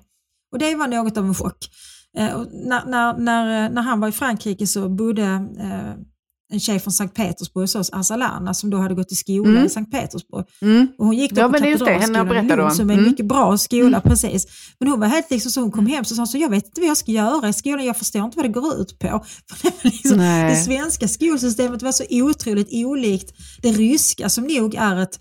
[0.52, 1.70] Och det var något av en chock.
[2.18, 5.22] Eh, och när, när, när, när han var i Frankrike så bodde
[5.60, 6.02] eh,
[6.52, 9.64] en tjej från Sankt Petersburg oss, Arsalana, som då hade gått i skola Mm.
[9.66, 10.44] i Sankt Petersburg.
[10.62, 10.88] Mm.
[10.98, 12.94] Och hon gick då Ja, på men är just det, henne Katedralskolan berättade som är
[12.94, 13.10] en Mm.
[13.10, 14.46] mycket bra skola, precis.
[14.80, 16.80] Men hon var helt liksom så, hon kom hem så sa så, jag vet inte
[16.80, 19.08] vad jag ska göra i skolan, jag förstår inte vad det går ut på.
[19.56, 24.96] För det, liksom, det svenska skolsystemet var så otroligt olikt det ryska som nog är
[24.96, 25.20] ett,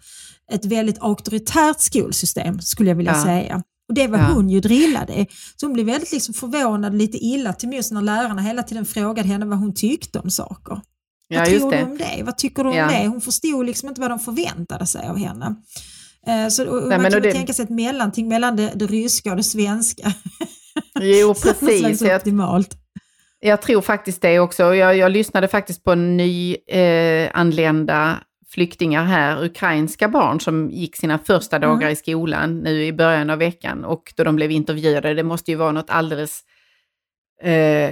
[0.53, 3.23] ett väldigt auktoritärt skolsystem skulle jag vilja Ja.
[3.23, 3.63] säga.
[3.89, 4.25] Och det var Ja.
[4.34, 5.28] hon ju drillad i.
[5.55, 9.28] Så hon blev väldigt liksom förvånad, lite illa till mods när lärarna hela tiden frågade
[9.28, 10.82] henne vad hon tyckte om saker.
[11.28, 12.23] Ja, vad tror du om det?
[12.23, 12.88] Vad tycker du om Ja.
[12.88, 13.07] det?
[13.07, 15.55] Hon förstod liksom inte vad de förväntade sig av henne.
[16.28, 19.32] Eh, Så, och Nej, man kan det- tänka sig ett mellanting mellan det, det ryska
[19.32, 20.13] och det svenska.
[21.01, 22.01] Jo, precis.
[22.01, 22.75] Jag, optimalt.
[23.39, 24.75] jag tror faktiskt det också.
[24.75, 28.17] Jag, jag lyssnade faktiskt på nyanlända eh, anlända
[28.49, 31.69] flyktingar här, ukrainska barn som gick sina första Mm.
[31.69, 35.13] dagar i skolan nu i början av veckan och då de blev intervjuade.
[35.13, 36.41] Det måste ju vara något alldeles
[37.43, 37.91] eh,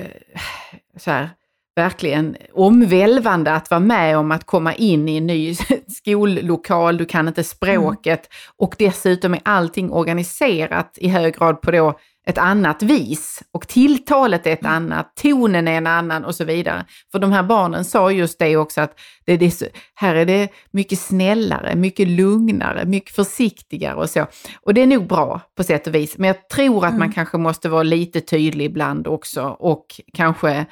[0.98, 1.30] så här,
[1.76, 5.56] verkligen omvälvande att vara med om att komma in i en ny
[5.88, 12.00] skollokal, du kan inte språket och dessutom är allting organiserat i hög grad på då
[12.28, 16.86] ett annat vis och tilltalet är ett annat, tonen är en annan och så vidare.
[17.12, 19.64] För de här barnen sa just det också att det, det
[19.96, 24.26] här är det mycket snällare, mycket lugnare, mycket försiktigare och så.
[24.62, 27.14] Och det är nog bra på sätt och vis, men jag tror att man Mm.
[27.14, 30.66] kanske måste vara lite tydlig ibland också och kanske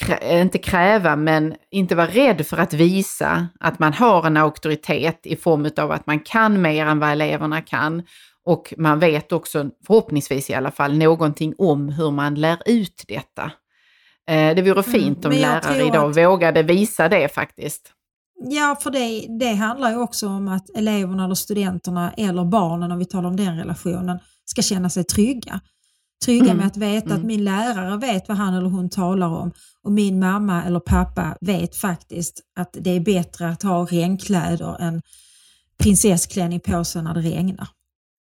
[0.00, 5.20] krä- inte kräva, men inte vara rädd för att visa att man har en auktoritet
[5.26, 8.02] i form av att man kan mer än vad eleverna kan.
[8.44, 13.52] Och man vet också, förhoppningsvis i alla fall, någonting om hur man lär ut detta.
[14.30, 17.92] Eh, det vore fint om lärare idag att- vågade visa det faktiskt.
[18.44, 22.98] Ja, för det, det handlar ju också om att eleverna eller studenterna eller barnen, om
[22.98, 25.60] vi talar om den relationen, ska känna sig trygga.
[26.24, 26.56] Trygga Mm.
[26.56, 27.26] med att veta att Mm.
[27.26, 29.52] min lärare vet vad han eller hon talar om
[29.82, 35.02] och min mamma eller pappa vet faktiskt att det är bättre att ha regnkläder än
[35.78, 37.68] prinsessklänning på sig när det regnar.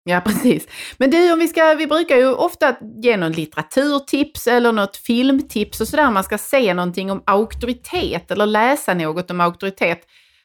[0.05, 0.67] Ja, precis.
[0.99, 5.81] Men du, om vi, ska, vi brukar ju ofta ge någon litteraturtips eller något filmtips
[5.81, 6.11] och sådär.
[6.11, 10.01] Man ska se någonting om auktoritet eller läsa något om auktoritet.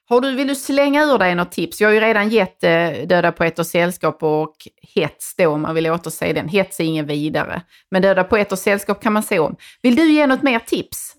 [0.10, 1.82] Har du, vill du slänga ur dig något tips?
[1.82, 4.56] Jag har ju redan gett eh, Döda poeters sällskap och
[4.96, 6.48] Hets då, om man vill återse den.
[6.50, 7.62] Hets är ingen vidare.
[7.92, 9.56] Men Döda poeters sällskap kan man se om.
[9.82, 11.14] Vill du ge något mer tips?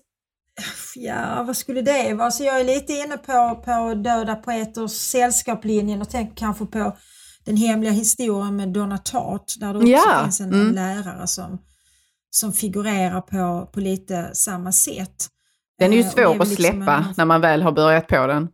[0.95, 2.31] Ja, vad skulle det vara?
[2.31, 6.97] Så jag är lite inne på, på Döda poeters sällskaplinjen och tänker kanske på
[7.45, 10.73] den hemliga historien med Donna Tartt där det också Ja, finns en, mm.
[10.75, 11.57] lärare som,
[12.29, 15.27] som figurerar på, på lite samma sätt.
[15.79, 18.07] Den är ju Eh, svår väl att liksom släppa en- när man väl har börjat
[18.07, 18.47] på den.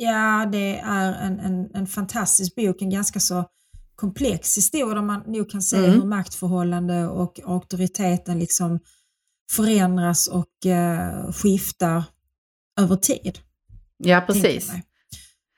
[0.00, 3.44] Ja, det är en, en, en fantastisk bok, en ganska så
[3.96, 5.90] komplex historia där man nog kan se Mm.
[5.90, 8.80] hur maktförhållande och auktoriteten liksom
[9.52, 12.04] förändras och eh, skiftar
[12.80, 13.38] över tid.
[13.96, 14.70] Ja, precis.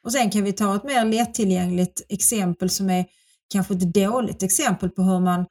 [0.04, 3.06] Och sen kan vi ta ett mer lättillgängligt exempel som är
[3.52, 5.46] kanske ett dåligt exempel på hur man,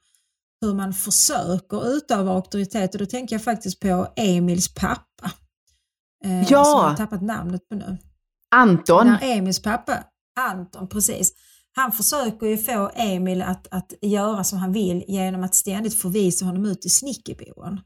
[0.60, 5.30] hur man försöker utöva auktoritet och då tänker jag faktiskt på Emils pappa.
[6.24, 6.44] Eh, Ja.
[6.46, 7.98] Som jag har tappat namnet på nu.
[8.50, 9.06] Anton.
[9.06, 10.04] När Emils pappa,
[10.40, 11.32] Anton, precis.
[11.72, 16.44] Han försöker ju få Emil att, att göra som han vill genom att ständigt förvisa
[16.44, 17.80] honom ut i snickerboen.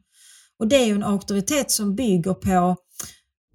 [0.59, 2.77] Och det är ju en auktoritet som bygger på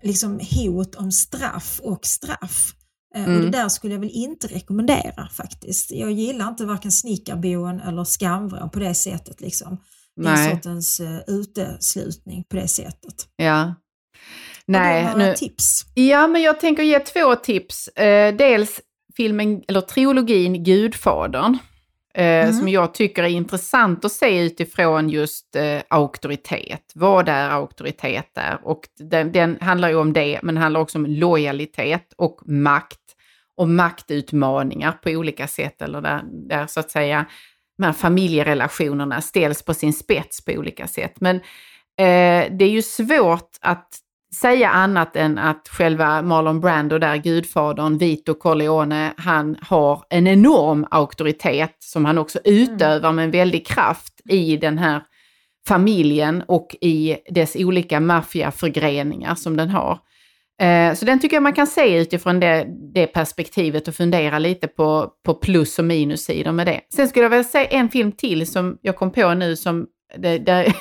[0.04, 2.74] liksom hot om straff och straff.
[3.16, 3.42] Eh, Och Mm.
[3.42, 5.92] det där skulle jag väl inte rekommendera faktiskt.
[5.92, 9.42] Jag gillar inte varken snickarboen eller skamvrån på det sättet.
[9.42, 9.78] Liksom.
[10.16, 10.52] Den Nej.
[10.56, 13.28] sortens uh, uteslutning på det sättet.
[13.36, 13.76] Ja.
[14.72, 15.82] Nej, har du några nu, tips?
[15.94, 17.88] Ja, men jag tänker ge två tips.
[17.88, 18.82] Eh, dels
[19.18, 21.58] filmen, eller trilogin Gudfadern,
[22.14, 22.54] Mm.
[22.54, 26.92] som jag tycker är intressant att se utifrån just eh, auktoritet.
[26.96, 28.60] Vad är auktoritet där?
[28.64, 33.00] Och den, den handlar ju om det, men handlar också om lojalitet och makt
[33.58, 37.26] och maktutmaningar på olika sätt, eller där, där så att säga
[37.78, 41.14] de här familjerelationerna ställs på sin spets på olika sätt.
[41.22, 43.88] Men eh, det är ju svårt att
[44.36, 50.88] säga annat än att själva Marlon Brando där, gudfadern, Vito Corleone, han har en enorm
[50.92, 55.02] auktoritet som han också utövar med en väldig kraft i den här
[55.68, 60.00] familjen och i dess olika maffiaförgreningar som den har.
[60.62, 64.68] Eh, Så den tycker jag man kan se utifrån det, det perspektivet och fundera lite
[64.68, 66.82] på, på plus och minussidor med det.
[66.96, 69.88] Sen skulle jag vilja säga en film till som jag kom på nu som
[70.18, 70.74] det, det är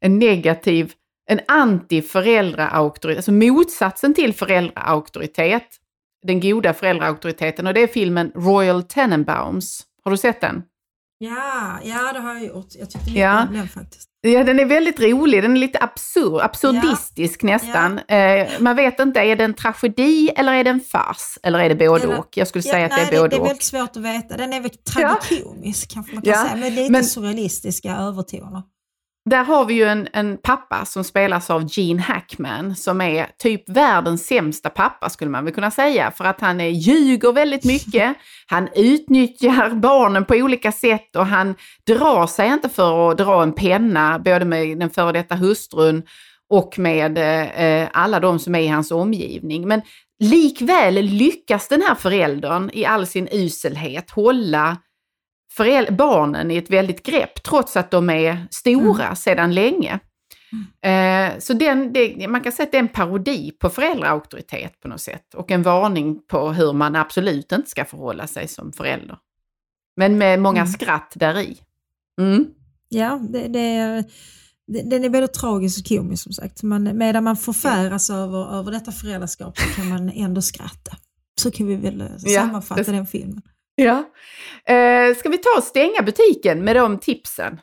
[0.00, 0.92] en negativ,
[1.30, 5.66] en anti-föräldraauktoritet, alltså motsatsen till föräldraauktoritet,
[6.26, 9.82] den goda föräldraauktoriteten och det är filmen Royal Tenenbaums.
[10.04, 10.62] Har du sett den?
[11.18, 12.66] Ja, ja, det har jag gjort.
[12.78, 13.46] Jag tyckte mycket Ja.
[13.48, 14.08] om den faktiskt.
[14.20, 15.42] Ja, den är väldigt rolig.
[15.42, 17.98] Den är lite absurd, absurdistisk nästan.
[17.98, 21.38] Eh, man vet inte, är det en tragedi eller är det en fars?
[21.42, 22.36] Eller är det både Eller- och?
[22.36, 23.46] Jag skulle Ja, säga att nej, det är både det är och.
[23.46, 24.36] väldigt svårt att veta.
[24.36, 28.62] Den är väl tragikomisk kanske man kan Ja, säga, med lite men- surrealistiska övertoner.
[29.30, 33.68] Där har vi ju en, en pappa som spelas av Gene Hackman som är typ
[33.68, 36.10] världens sämsta pappa skulle man väl kunna säga.
[36.10, 38.16] För att han är, ljuger väldigt mycket,
[38.46, 41.54] han utnyttjar barnen på olika sätt och han
[41.86, 46.02] drar sig inte för att dra en penna både med den före detta hustrun
[46.50, 49.68] och med eh, alla de som är i hans omgivning.
[49.68, 49.82] Men
[50.18, 54.76] likväl lyckas den här föräldern i all sin uselhet hålla
[55.90, 59.98] barnen i ett väldigt grepp trots att de är stora sedan länge.
[60.84, 64.88] Eh, så den, det, man kan säga att det är en parodi på föräldraauktoritet på
[64.88, 69.16] något sätt och en varning på hur man absolut inte ska förhålla sig som förälder.
[69.96, 70.72] Men med många Mm.
[70.72, 71.58] skratt där i.
[72.20, 72.46] Mm.
[72.88, 74.04] Ja, det, det
[74.66, 76.62] den är väldigt tragisk och komisk som sagt.
[76.62, 80.96] Man, medan man förfäras över, över detta föräldraskap så kan man ändå skratta.
[81.40, 83.42] Så kan vi väl eh, Ja, sammanfatta det- den filmen.
[83.82, 84.04] Ja.
[84.74, 87.60] Eh, ska vi ta och stänga butiken med de tipsen?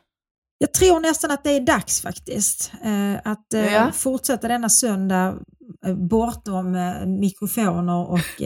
[0.57, 2.71] Jag tror nästan att det är dags faktiskt.
[2.83, 3.91] Eh, att eh, Ja.
[3.91, 5.39] fortsätta denna söndag
[5.85, 6.77] eh, bortom
[7.19, 8.41] mikrofoner och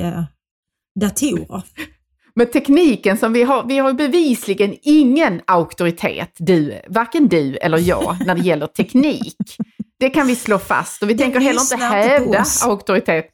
[1.00, 1.62] datorer.
[2.36, 8.18] Med tekniken som vi har, vi har bevisligen ingen auktoritet, du, varken du eller jag,
[8.26, 9.58] när det gäller teknik.
[10.00, 12.64] Det kan vi slå fast och vi tänker heller inte inte hävda oss.
[12.64, 13.30] auktoritet.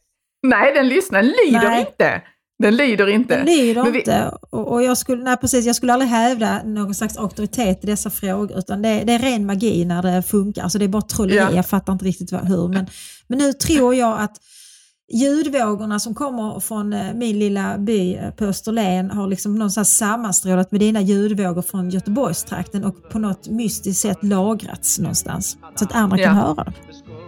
[0.48, 1.80] Nej, den lyssnar, den lyder Nej.
[1.80, 2.22] inte.
[2.60, 3.38] Den lyder inte.
[3.38, 4.32] Det lyder vi- inte.
[4.50, 8.10] Och, och jag, skulle, nej, precis, jag skulle aldrig hävda någon slags auktoritet i dessa
[8.10, 10.64] frågor utan det, det är ren magi när det funkar.
[10.64, 11.52] Alltså det är bara trolleri, Ja.
[11.52, 12.68] jag fattar inte riktigt hur.
[12.68, 12.86] Men,
[13.28, 14.38] men nu tror jag att
[15.14, 20.72] ljudvågorna som kommer från eh, min lilla by eh, på Österlen har liksom någonstans sammanstrålat
[20.72, 25.58] med dina ljudvågor från Göteborgstrakten och på något mystiskt sätt lagrats någonstans.
[25.76, 26.42] Så att andra kan Ja.
[26.42, 26.74] höra det.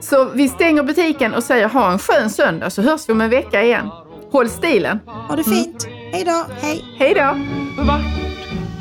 [0.02, 3.30] Så vi stänger butiken och säger ha en skön söndag så hörs vi om en
[3.30, 3.90] vecka igen.
[4.32, 5.00] Håll stilen.
[5.06, 5.88] Ha det fint.
[6.12, 6.46] Hej då.
[6.62, 6.84] Hej.
[6.98, 7.38] Hej då!
[7.84, 8.02] Vart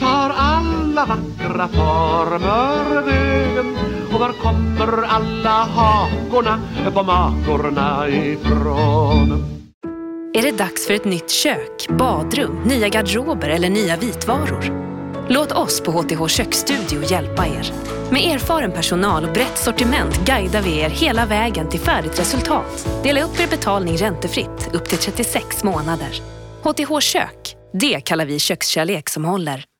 [0.00, 3.76] tar alla vackra former vägen?
[4.14, 6.60] Och var kommer alla hakorna
[6.94, 9.44] på makorna ifrån?
[10.34, 14.90] Är det dags för ett nytt kök, badrum, nya garderober eller nya vitvaror?
[15.32, 17.72] Låt oss på HTH Köksstudio hjälpa er.
[18.10, 22.88] Med erfaren personal och brett sortiment guidar vi er hela vägen till färdigt resultat.
[23.02, 26.22] Dela upp er betalning räntefritt upp till 36 månader.
[26.62, 29.70] HTH Kök, det kallar vi kökskärlek som håller.